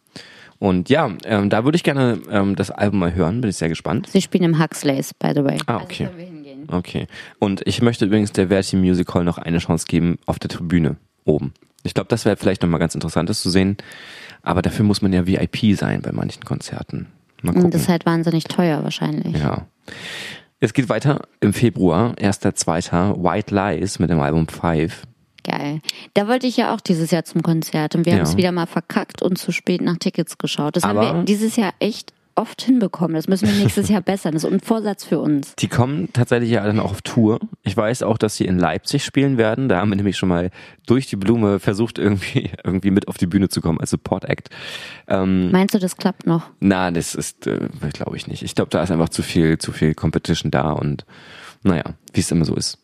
[0.57, 3.69] Und ja, ähm, da würde ich gerne ähm, das Album mal hören, bin ich sehr
[3.69, 4.07] gespannt.
[4.09, 5.57] Sie spielen im Huxleys, by the way.
[5.67, 6.09] Ah, okay.
[6.17, 7.07] Also okay.
[7.39, 10.97] Und ich möchte übrigens der Verti Music Hall noch eine Chance geben auf der Tribüne
[11.23, 11.53] oben.
[11.83, 13.77] Ich glaube, das wäre vielleicht nochmal ganz interessant, das zu sehen.
[14.41, 17.07] Aber dafür muss man ja VIP sein bei manchen Konzerten.
[17.45, 17.71] Gucken.
[17.71, 19.37] Das ist halt wahnsinnig teuer wahrscheinlich.
[19.37, 19.65] Ja.
[20.59, 25.03] Es geht weiter im Februar, erster, zweiter, White Lies mit dem Album Five.
[25.43, 25.79] Geil.
[26.13, 28.19] Da wollte ich ja auch dieses Jahr zum Konzert und wir ja.
[28.19, 30.75] haben es wieder mal verkackt und zu spät nach Tickets geschaut.
[30.75, 33.15] Das Aber haben wir dieses Jahr echt oft hinbekommen.
[33.15, 34.33] Das müssen wir nächstes Jahr bessern.
[34.33, 35.55] Das ist ein Vorsatz für uns.
[35.55, 37.39] Die kommen tatsächlich ja dann auch auf Tour.
[37.63, 39.67] Ich weiß auch, dass sie in Leipzig spielen werden.
[39.67, 40.49] Da haben wir nämlich schon mal
[40.87, 44.49] durch die Blume versucht, irgendwie, irgendwie mit auf die Bühne zu kommen als Support Act.
[45.07, 46.49] Ähm, Meinst du, das klappt noch?
[46.59, 47.59] Na, das ist, äh,
[47.93, 48.41] glaube ich nicht.
[48.41, 51.05] Ich glaube, da ist einfach zu viel, zu viel Competition da und
[51.63, 51.83] naja,
[52.13, 52.79] wie es immer so ist.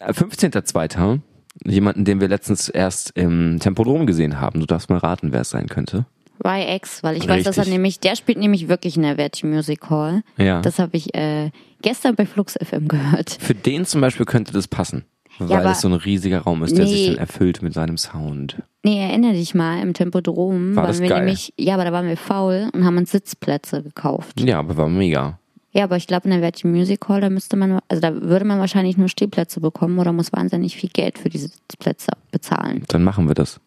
[0.00, 1.20] 15.02.
[1.64, 4.60] Jemanden, den wir letztens erst im Tempodrom gesehen haben.
[4.60, 6.06] Du darfst mal raten, wer es sein könnte.
[6.44, 7.28] YX, weil ich Richtig.
[7.28, 10.22] weiß, dass er nämlich, der spielt nämlich wirklich in der Verti Music Hall.
[10.36, 10.60] Ja.
[10.62, 11.50] Das habe ich äh,
[11.82, 13.36] gestern bei Flux FM gehört.
[13.40, 15.04] Für den zum Beispiel könnte das passen.
[15.38, 17.06] weil aber- es so ein riesiger Raum ist, der sich Nee.
[17.14, 18.56] dann erfüllt mit seinem Sound.
[18.82, 21.20] Nee, erinnere dich mal, im Tempodrom War waren das wir geil?
[21.20, 24.38] nämlich, ja, aber da waren wir faul und haben uns Sitzplätze gekauft.
[24.40, 25.38] Ja, aber war mega.
[25.72, 28.44] Ja, aber ich glaube, in der Virgin Music Hall, da müsste man, also da würde
[28.44, 32.84] man wahrscheinlich nur Stehplätze bekommen oder muss wahnsinnig viel Geld für diese Sitzplätze bezahlen.
[32.88, 33.60] Dann machen wir das.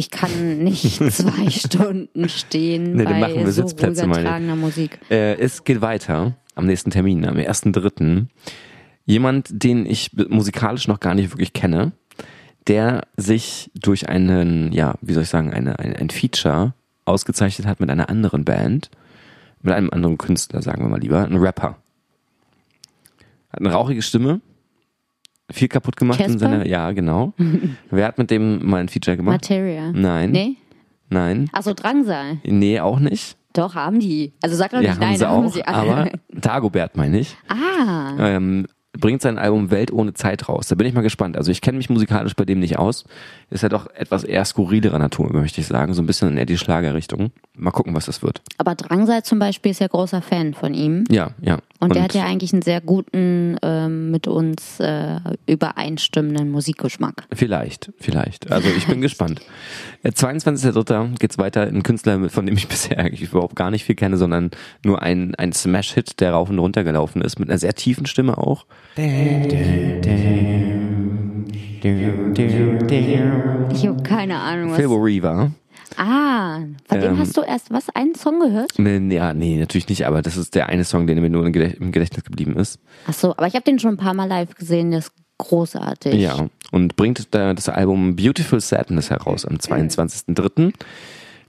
[0.00, 4.98] Ich kann nicht zwei Stunden stehen Nee, dann bei machen wir so Sitzplätze, meine Musik.
[5.10, 8.24] Äh, es geht weiter am nächsten Termin, am 1.3.
[9.04, 11.92] Jemand, den ich musikalisch noch gar nicht wirklich kenne,
[12.66, 16.72] der sich durch einen, ja, wie soll ich sagen, eine, ein, ein Feature
[17.04, 18.90] ausgezeichnet hat mit einer anderen Band,
[19.60, 21.76] mit einem anderen Künstler, sagen wir mal lieber, ein Rapper.
[23.52, 24.40] Hat eine rauchige Stimme,
[25.52, 26.38] viel kaputt gemacht in Casper?
[26.38, 27.32] seiner, ja, genau.
[27.90, 29.34] Wer hat mit dem mal ein Feature gemacht?
[29.42, 29.92] Materia.
[29.92, 30.30] Nein.
[30.30, 30.56] Nee?
[31.08, 31.48] Nein.
[31.52, 32.38] Achso, Drangsal.
[32.44, 33.36] Nee, auch nicht.
[33.52, 34.32] Doch, haben die.
[34.42, 35.52] Also sag doch Ja, nicht haben nein, sie haben auch.
[35.52, 37.36] sie Aber Dagobert meine ich.
[37.48, 38.66] ah, ähm,
[38.98, 40.68] bringt sein Album Welt ohne Zeit raus.
[40.68, 41.36] Da bin ich mal gespannt.
[41.36, 43.04] Also ich kenne mich musikalisch bei dem nicht aus.
[43.48, 45.94] Ist ja doch etwas eher skurrilerer Natur, möchte ich sagen.
[45.94, 47.30] So ein bisschen in eher die Schlagerrichtung.
[47.56, 48.40] Mal gucken, was das wird.
[48.58, 51.04] aber Drangsal zum Beispiel ist ja großer Fan von ihm.
[51.10, 51.58] Ja, ja.
[51.80, 57.24] Und, der hat ja eigentlich einen sehr guten, ähm, mit uns äh, übereinstimmenden Musikgeschmack.
[57.32, 58.52] Vielleicht, vielleicht.
[58.52, 59.40] Also ich bin gespannt.
[60.02, 61.18] Äh, 22.03.
[61.18, 61.62] geht's weiter.
[61.62, 64.50] Ein Künstler, von dem ich bisher eigentlich überhaupt gar nicht viel kenne, sondern
[64.84, 68.36] nur ein, ein Smash-Hit, der rauf und runter gelaufen ist, mit einer sehr tiefen Stimme
[68.36, 68.66] auch.
[73.72, 74.76] Ich habe keine Ahnung, was.
[74.76, 75.50] Phil Reaver.
[76.02, 78.78] Ah, von dem Ähm, hast du erst was, einen Song gehört?
[78.78, 81.52] Nee, Ja, nee, natürlich nicht, aber das ist der eine Song, der mir nur im
[81.52, 82.80] Gedächtnis geblieben ist.
[83.06, 86.14] Ach so, aber ich habe den schon ein paar Mal live gesehen, der ist großartig.
[86.14, 90.72] Ja, und bringt da das Album Beautiful Sadness heraus am 22.03.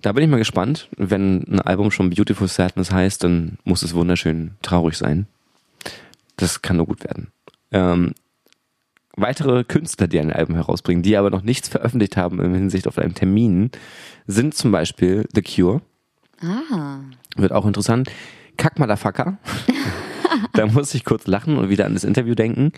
[0.02, 0.90] Da bin ich mal gespannt.
[0.98, 5.28] Wenn ein Album schon Beautiful Sadness heißt, dann muss es wunderschön traurig sein.
[6.36, 7.32] Das kann nur gut werden.
[7.72, 8.14] Ähm,
[9.18, 12.98] weitere Künstler, die ein Album herausbringen, die aber noch nichts veröffentlicht haben in Hinsicht auf
[12.98, 13.72] einen Termin,
[14.28, 15.82] sind zum Beispiel The Cure.
[16.42, 16.98] Ah,
[17.36, 18.10] Wird auch interessant.
[18.58, 19.38] Kack Motherfucker.
[20.54, 22.72] da muss ich kurz lachen und wieder an das Interview denken.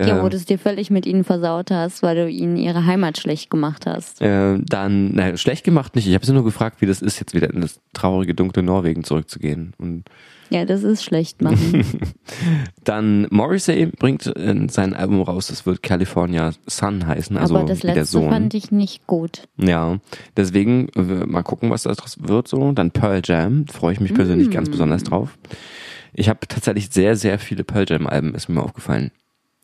[0.00, 2.86] ja, wo Ähm, du es dir völlig mit ihnen versaut hast, weil du ihnen ihre
[2.86, 4.20] Heimat schlecht gemacht hast.
[4.22, 6.06] Äh, dann, naja, schlecht gemacht nicht.
[6.06, 9.04] Ich habe sie nur gefragt, wie das ist, jetzt wieder in das traurige, dunkle Norwegen
[9.04, 9.72] zurückzugehen.
[9.78, 10.04] Und
[10.50, 11.84] Ja, das ist schlecht machen.
[12.84, 17.82] dann Morrissey bringt in sein Album raus, das wird California Sun heißen, also aber das
[17.82, 18.30] letzte Sohn.
[18.30, 19.48] fand ich nicht gut.
[19.56, 19.98] Ja,
[20.36, 22.72] deswegen äh, mal gucken, was das wird so.
[22.72, 24.52] Dann Pearl Jam, freue ich mich persönlich Mm.
[24.52, 25.36] ganz besonders drauf.
[26.14, 29.10] Ich habe tatsächlich sehr, sehr viele Pearl Jam Alben, ist mir aufgefallen.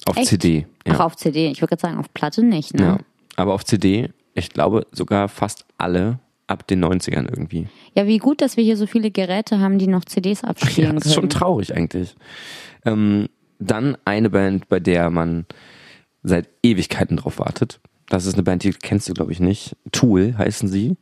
[0.07, 0.28] Auf Echt?
[0.28, 0.66] CD.
[0.87, 0.95] Ja.
[0.97, 1.49] Ach, auf CD.
[1.51, 2.82] Ich würde gerade sagen, auf Platte nicht, ne?
[2.85, 2.99] ja.
[3.37, 7.68] Aber auf CD, ich glaube sogar fast alle ab den 90ern irgendwie.
[7.95, 10.97] Ja, wie gut, dass wir hier so viele Geräte haben, die noch CDs Ja, abspielen
[10.97, 11.30] das ist schon können.
[11.30, 12.14] traurig eigentlich.
[12.84, 13.28] Ähm,
[13.59, 15.47] dann eine Band, bei der man
[16.22, 17.80] seit Ewigkeiten drauf wartet.
[18.09, 19.76] Das ist eine Band, die kennst du, glaube ich, nicht.
[19.92, 20.97] Tool heißen sie.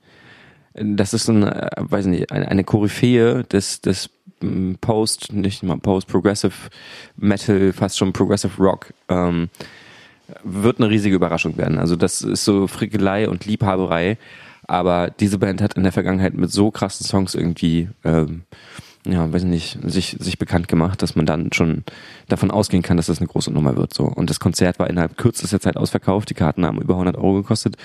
[0.74, 4.10] Das ist ein, äh, weiß nicht, eine, eine Koryphäe des, des
[4.42, 6.52] ähm, Post, nicht mal Post, Progressive
[7.16, 8.92] Metal, fast schon Progressive Rock.
[9.08, 9.48] Ähm,
[10.44, 11.78] wird eine riesige Überraschung werden.
[11.78, 14.16] Also das ist so Frickelei und Liebhaberei.
[14.66, 18.42] Aber diese Band hat in der Vergangenheit mit so krassen Songs irgendwie, ähm,
[19.04, 21.82] ja, weiß nicht, sich, sich bekannt gemacht, dass man dann schon
[22.28, 23.92] davon ausgehen kann, dass das eine große Nummer wird.
[23.92, 24.04] So.
[24.04, 26.30] Und das Konzert war innerhalb kürzester Zeit ausverkauft.
[26.30, 27.76] Die Karten haben über 100 Euro gekostet,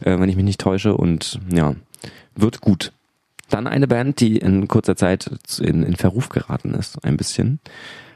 [0.00, 0.96] äh, wenn ich mich nicht täusche.
[0.96, 1.76] Und ja,
[2.34, 2.92] wird gut.
[3.50, 5.30] Dann eine Band, die in kurzer Zeit
[5.60, 7.60] in, in Verruf geraten ist, ein bisschen.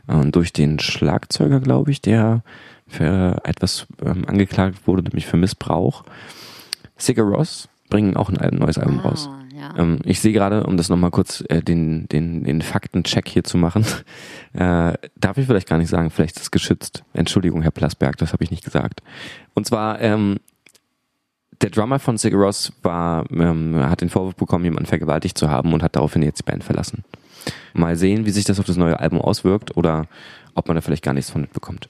[0.07, 2.43] Und durch den Schlagzeuger, glaube ich, der
[2.89, 6.05] für etwas ähm, angeklagt wurde, nämlich für Missbrauch.
[6.97, 9.29] Sigur Ross bringen auch ein neues Album raus.
[9.31, 9.75] Ah, ja.
[9.77, 13.59] Ähm, ich sehe gerade, um das nochmal kurz äh, den, den, den Faktencheck hier zu
[13.59, 13.85] machen,
[14.53, 17.05] äh, darf ich vielleicht gar nicht sagen, vielleicht ist es geschützt.
[17.13, 19.01] Entschuldigung, Herr Plasberg, das habe ich nicht gesagt.
[19.55, 20.37] Und zwar, ähm,
[21.61, 25.73] der Drummer von Sigur Ross war, ähm, hat den Vorwurf bekommen, jemanden vergewaltigt zu haben
[25.73, 27.05] und hat daraufhin jetzt die Band verlassen.
[27.73, 30.07] Mal sehen, wie sich das auf das neue Album auswirkt oder
[30.55, 31.89] ob man da vielleicht gar nichts von mitbekommt.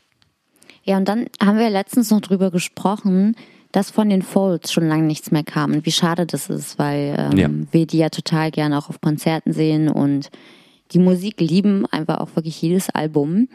[0.84, 3.36] Ja, und dann haben wir letztens noch drüber gesprochen,
[3.72, 7.14] dass von den Folds schon lange nichts mehr kam und wie schade das ist, weil
[7.32, 7.50] ähm, Ja.
[7.70, 10.30] wir die ja total gerne auch auf Konzerten sehen und
[10.92, 13.48] die Musik lieben einfach auch wirklich jedes Album.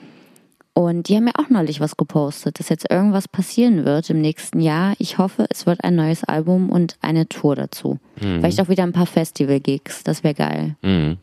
[0.75, 4.59] Und die haben ja auch neulich was gepostet, dass jetzt irgendwas passieren wird im nächsten
[4.59, 4.95] Jahr.
[4.97, 7.99] Ich hoffe, es wird ein neues Album und eine Tour dazu.
[8.17, 10.75] Vielleicht auch wieder ein paar Festival-Gigs, das wäre geil.
[10.81, 11.17] Mhm.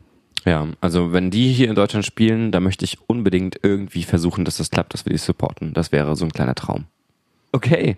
[0.45, 4.57] Ja, also wenn die hier in Deutschland spielen, da möchte ich unbedingt irgendwie versuchen, dass
[4.57, 5.73] das klappt, dass wir die supporten.
[5.73, 6.85] Das wäre so ein kleiner Traum.
[7.51, 7.95] Okay.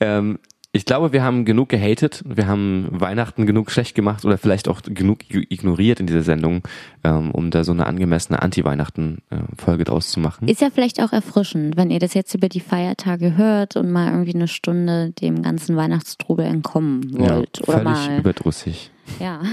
[0.00, 0.38] Ähm,
[0.76, 4.82] Ich glaube, wir haben genug gehatet, wir haben Weihnachten genug schlecht gemacht oder vielleicht auch
[4.82, 6.62] genug ignoriert in dieser Sendung,
[7.04, 10.48] ähm, um da so eine angemessene Anti-Weihnachten-Folge draus zu machen.
[10.48, 14.10] Ist ja vielleicht auch erfrischend, wenn ihr das jetzt über die Feiertage hört und mal
[14.10, 17.58] irgendwie eine Stunde dem ganzen Weihnachtstrubel entkommen wollt.
[17.58, 18.18] Ja, oder völlig mal.
[18.18, 18.90] überdrüssig.
[19.20, 19.40] Ja.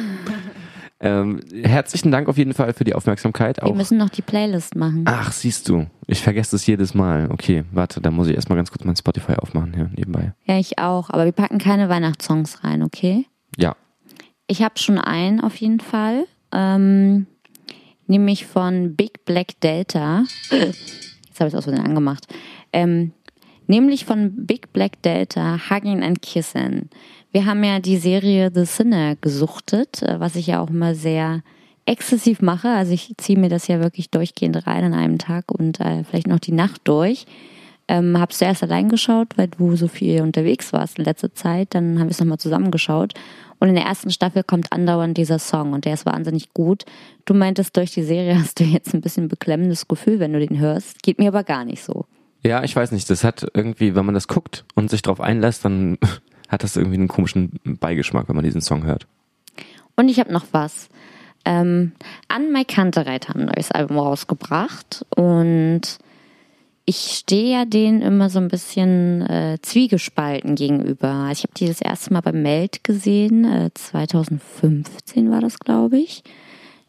[1.03, 3.57] Ähm, herzlichen Dank auf jeden Fall für die Aufmerksamkeit.
[3.57, 3.75] Wir Auch.
[3.75, 5.03] müssen noch die Playlist machen.
[5.07, 7.29] Ach, siehst du, ich vergesse das jedes Mal.
[7.31, 10.33] Okay, warte, da muss ich erstmal ganz kurz mein Spotify aufmachen hier nebenbei.
[10.45, 11.09] Ja, ich auch.
[11.09, 13.25] Aber wir packen keine Weihnachtssongs rein, okay?
[13.57, 13.75] Ja,
[14.47, 16.25] Ich habe schon einen auf jeden Fall.
[16.51, 17.25] Ähm,
[18.07, 20.23] nämlich von Big Black Delta.
[20.51, 22.27] Jetzt habe ich es aus Versehen angemacht.
[22.73, 23.13] Ähm,
[23.67, 26.89] nämlich von Big Black Delta, Hugging and Kissing.
[27.31, 31.41] Wir haben ja die Serie The Sinner gesuchtet, äh, was ich ja auch immer sehr
[31.85, 32.69] exzessiv mache.
[32.69, 36.27] Also ich ziehe mir das ja wirklich durchgehend rein an einem Tag und äh, vielleicht
[36.27, 37.25] noch die Nacht durch.
[37.87, 41.73] Ähm, hab's zuerst allein geschaut, weil du so viel unterwegs warst in letzter Zeit.
[41.73, 43.13] Dann haben wir es nochmal zusammengeschaut.
[43.59, 46.83] Und in der ersten Staffel kommt andauernd dieser Song und der ist wahnsinnig gut.
[47.25, 50.59] Du meintest, durch die Serie hast du jetzt ein bisschen beklemmendes Gefühl, wenn du den
[50.59, 51.03] hörst.
[51.03, 52.05] Geht mir aber gar nicht so.
[52.43, 55.65] Ja, ich weiß nicht, das hat irgendwie, wenn man das guckt und sich drauf einlässt,
[55.65, 55.97] dann
[56.49, 59.07] hat das irgendwie einen komischen Beigeschmack, wenn man diesen Song hört.
[59.95, 60.89] Und ich habe noch was.
[61.45, 61.93] Ähm,
[62.27, 65.81] An My Kantereit haben ein neues Album rausgebracht und
[66.85, 71.09] ich stehe ja denen immer so ein bisschen äh, zwiegespalten gegenüber.
[71.09, 75.97] Also ich habe die das erste Mal beim Meld gesehen, äh, 2015 war das, glaube
[75.97, 76.23] ich,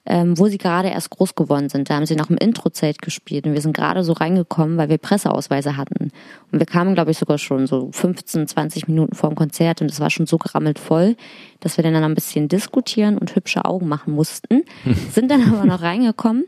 [0.04, 1.88] ähm, wo sie gerade erst groß geworden sind.
[1.88, 4.98] Da haben sie noch im Introzelt gespielt und wir sind gerade so reingekommen, weil wir
[4.98, 6.10] Presseausweise hatten.
[6.50, 9.90] Und wir kamen, glaube ich, sogar schon so 15, 20 Minuten vor dem Konzert und
[9.90, 11.16] es war schon so gerammelt voll,
[11.60, 14.64] dass wir dann ein bisschen diskutieren und hübsche Augen machen mussten.
[15.10, 16.44] sind dann aber noch reingekommen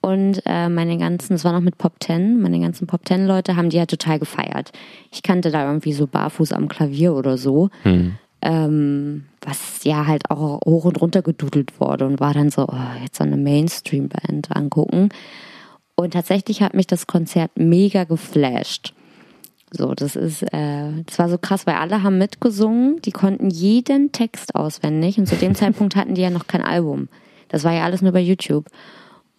[0.00, 3.56] und äh, meine ganzen, es war noch mit Pop Ten, meine ganzen Pop Ten Leute
[3.56, 4.72] haben die ja total gefeiert.
[5.10, 7.70] Ich kannte da irgendwie so barfuß am Klavier oder so.
[8.42, 13.02] Ähm, was ja halt auch hoch und runter gedudelt wurde und war dann so, oh,
[13.02, 15.10] jetzt so eine Mainstream-Band angucken.
[15.94, 18.94] Und tatsächlich hat mich das Konzert mega geflasht.
[19.72, 24.10] So, das ist, äh, das war so krass, weil alle haben mitgesungen, die konnten jeden
[24.10, 27.08] Text auswendig und zu dem Zeitpunkt hatten die ja noch kein Album.
[27.48, 28.66] Das war ja alles nur bei YouTube.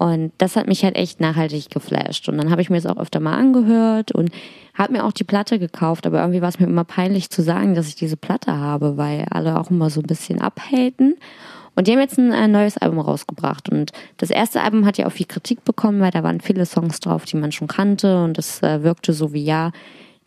[0.01, 2.27] Und das hat mich halt echt nachhaltig geflasht.
[2.27, 4.31] Und dann habe ich mir das auch öfter mal angehört und
[4.73, 6.07] habe mir auch die Platte gekauft.
[6.07, 9.27] Aber irgendwie war es mir immer peinlich zu sagen, dass ich diese Platte habe, weil
[9.29, 11.17] alle auch immer so ein bisschen abhaten.
[11.75, 13.69] Und die haben jetzt ein äh, neues Album rausgebracht.
[13.69, 16.99] Und das erste Album hat ja auch viel Kritik bekommen, weil da waren viele Songs
[16.99, 18.23] drauf, die man schon kannte.
[18.23, 19.71] Und es äh, wirkte so wie, ja,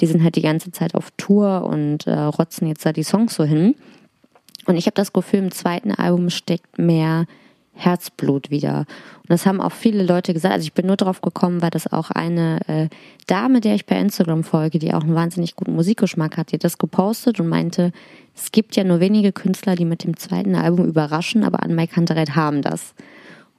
[0.00, 3.34] die sind halt die ganze Zeit auf Tour und äh, rotzen jetzt da die Songs
[3.34, 3.74] so hin.
[4.66, 7.26] Und ich habe das Gefühl, im zweiten Album steckt mehr
[7.74, 8.78] Herzblut wieder.
[8.78, 10.54] Und das haben auch viele Leute gesagt.
[10.54, 12.88] Also ich bin nur drauf gekommen, weil das auch eine äh,
[13.26, 16.78] Dame, der ich per Instagram folge, die auch einen wahnsinnig guten Musikgeschmack hat, die das
[16.78, 17.92] gepostet und meinte,
[18.34, 21.96] es gibt ja nur wenige Künstler, die mit dem zweiten Album überraschen, aber an Mike
[21.96, 22.94] Hunterred haben das.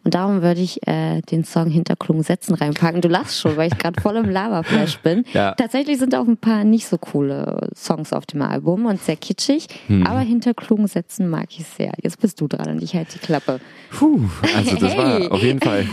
[0.06, 3.01] Und darum würde ich äh, den Song Hinterklung Sätzen reinpacken.
[3.01, 5.26] Du lachst schon, weil ich gerade voll im Laberflash bin.
[5.34, 5.53] Ja.
[5.56, 9.68] Tatsächlich sind auch ein paar nicht so coole Songs auf dem Album und sehr kitschig.
[10.06, 11.91] Aber Hinterklung Sätzen mag ich sehr.
[12.01, 13.60] Jetzt bist du dran und ich halte die Klappe.
[13.91, 14.22] Puh,
[14.56, 14.97] also das Hey.
[15.24, 15.86] war auf jeden Fall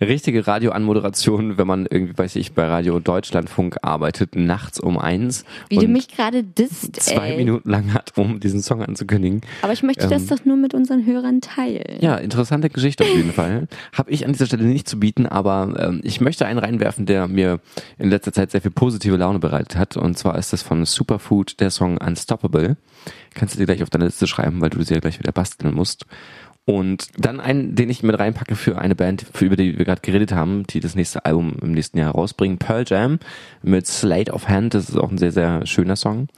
[0.00, 5.44] eine richtige Radioanmoderation, wenn man irgendwie, weiß ich, bei Radio Deutschlandfunk arbeitet, nachts um eins
[5.68, 7.36] Wie und du mich gerade disst, zwei ey.
[7.36, 9.42] Minuten lang hat, um diesen Song anzukündigen.
[9.62, 11.98] Aber ich möchte das doch nur mit unseren Hörern teilen.
[12.00, 13.59] Ja, interessante Geschichte auf jeden Fall.
[13.92, 17.28] Habe ich an dieser Stelle nicht zu bieten, aber ähm, ich möchte einen reinwerfen, der
[17.28, 17.60] mir
[17.98, 19.96] in letzter Zeit sehr viel positive Laune bereitet hat.
[19.96, 22.76] Und zwar ist das von Superfood der Song Unstoppable.
[23.34, 25.74] Kannst du dir gleich auf deine Liste schreiben, weil du sie ja gleich wieder basteln
[25.74, 26.06] musst.
[26.66, 30.02] Und dann einen, den ich mit reinpacke für eine Band, für über die wir gerade
[30.02, 33.18] geredet haben, die das nächste Album im nächsten Jahr rausbringen, Pearl Jam
[33.62, 34.74] mit Slate of Hand.
[34.74, 36.28] Das ist auch ein sehr, sehr schöner Song.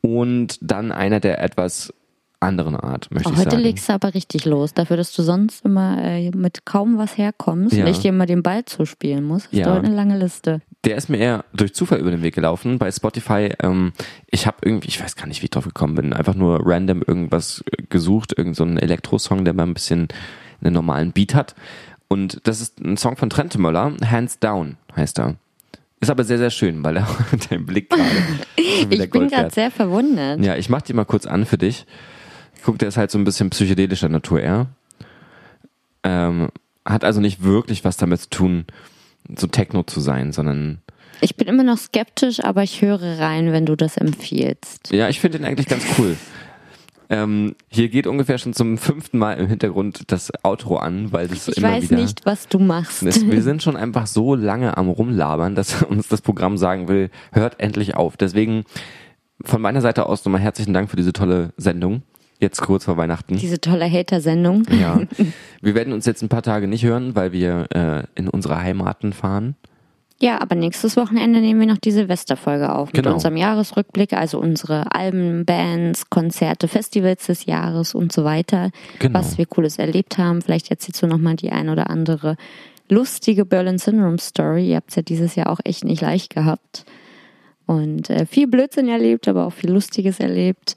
[0.00, 1.92] Und dann einer der etwas
[2.40, 3.62] anderen Art, möchte Oh, ich heute sagen.
[3.62, 4.72] legst du aber richtig los.
[4.74, 7.84] Dafür, dass du sonst immer äh, mit kaum was herkommst Ja.
[7.84, 9.66] und ich dir immer den Ball zuspielen muss, hast Ja.
[9.66, 10.62] du heute eine lange Liste.
[10.84, 13.50] Der ist mir eher durch Zufall über den Weg gelaufen bei Spotify.
[13.62, 13.92] Ähm,
[14.30, 17.02] ich habe irgendwie, ich weiß gar nicht, wie ich drauf gekommen bin, einfach nur random
[17.06, 20.08] irgendwas gesucht, irgend so Elektrosong, der mal ein bisschen
[20.62, 21.54] einen normalen Beat hat.
[22.08, 25.36] Und das ist ein Song von Trent Möller, Hands Down heißt er.
[26.00, 27.06] Ist aber sehr, sehr schön, weil er
[27.50, 28.04] dein Blick gerade.
[28.90, 30.40] Ich bin gerade sehr verwundert.
[30.42, 31.84] Ja, ich mach die mal kurz an für dich.
[32.64, 34.66] Guck, der ist halt so ein bisschen psychedelischer Natur eher.
[36.02, 36.48] Ähm,
[36.84, 38.64] hat also nicht wirklich was damit zu tun,
[39.36, 40.78] so Techno zu sein, sondern
[41.20, 44.90] Ich bin immer noch skeptisch, aber ich höre rein, wenn du das empfiehlst.
[44.92, 46.16] Ja, ich finde den eigentlich ganz cool.
[47.12, 51.48] Ähm, hier geht ungefähr schon zum fünften Mal im Hintergrund das Outro an, weil das
[51.48, 52.00] Ich immer weiß wieder.
[52.00, 53.04] nicht, was du machst.
[53.04, 57.10] Das, wir sind schon einfach so lange am Rumlabern, dass uns das Programm sagen will,
[57.32, 58.16] hört endlich auf.
[58.16, 58.64] Deswegen
[59.44, 62.02] von meiner Seite aus nochmal herzlichen Dank für diese tolle Sendung.
[62.40, 63.36] Jetzt kurz vor Weihnachten.
[63.36, 64.64] Diese tolle Hater-Sendung.
[64.80, 65.00] Ja.
[65.60, 69.12] Wir werden uns jetzt ein paar Tage nicht hören, weil wir äh, in unsere Heimaten
[69.12, 69.56] fahren.
[70.22, 73.14] Ja, aber nächstes Wochenende nehmen wir noch die Silvesterfolge auf mit Genau.
[73.14, 79.18] unserem Jahresrückblick, also unsere Alben, Bands, Konzerte, Festivals des Jahres und so weiter, Genau.
[79.18, 80.42] was wir Cooles erlebt haben.
[80.42, 82.36] Vielleicht erzählst du nochmal die ein oder andere
[82.90, 84.68] lustige Berlin Syndrome Story.
[84.68, 86.84] Ihr habt es ja dieses Jahr auch echt nicht leicht gehabt
[87.66, 90.76] und äh, viel Blödsinn erlebt, aber auch viel Lustiges erlebt.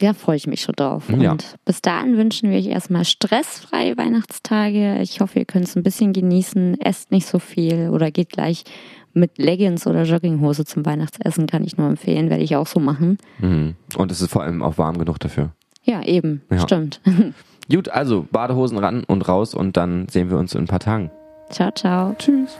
[0.00, 1.04] Da freue ich mich schon drauf.
[1.10, 1.32] Ja.
[1.32, 4.98] Und bis dahin wünschen wir euch erstmal stressfreie Weihnachtstage.
[5.02, 6.80] Ich hoffe, ihr könnt es ein bisschen genießen.
[6.80, 8.64] Esst nicht so viel oder geht gleich
[9.12, 11.46] mit Leggings oder Jogginghose zum Weihnachtsessen.
[11.46, 13.18] Kann ich nur empfehlen, werde ich auch so machen.
[13.40, 13.74] Mhm.
[13.96, 15.50] Und es ist vor allem auch warm genug dafür.
[15.82, 16.42] Ja, eben.
[16.50, 16.60] Ja.
[16.60, 17.00] Stimmt.
[17.70, 21.10] Gut, also Badehosen ran und raus und dann sehen wir uns in ein paar Tagen.
[21.50, 22.14] ciao, ciao.
[22.18, 22.56] Tschüss.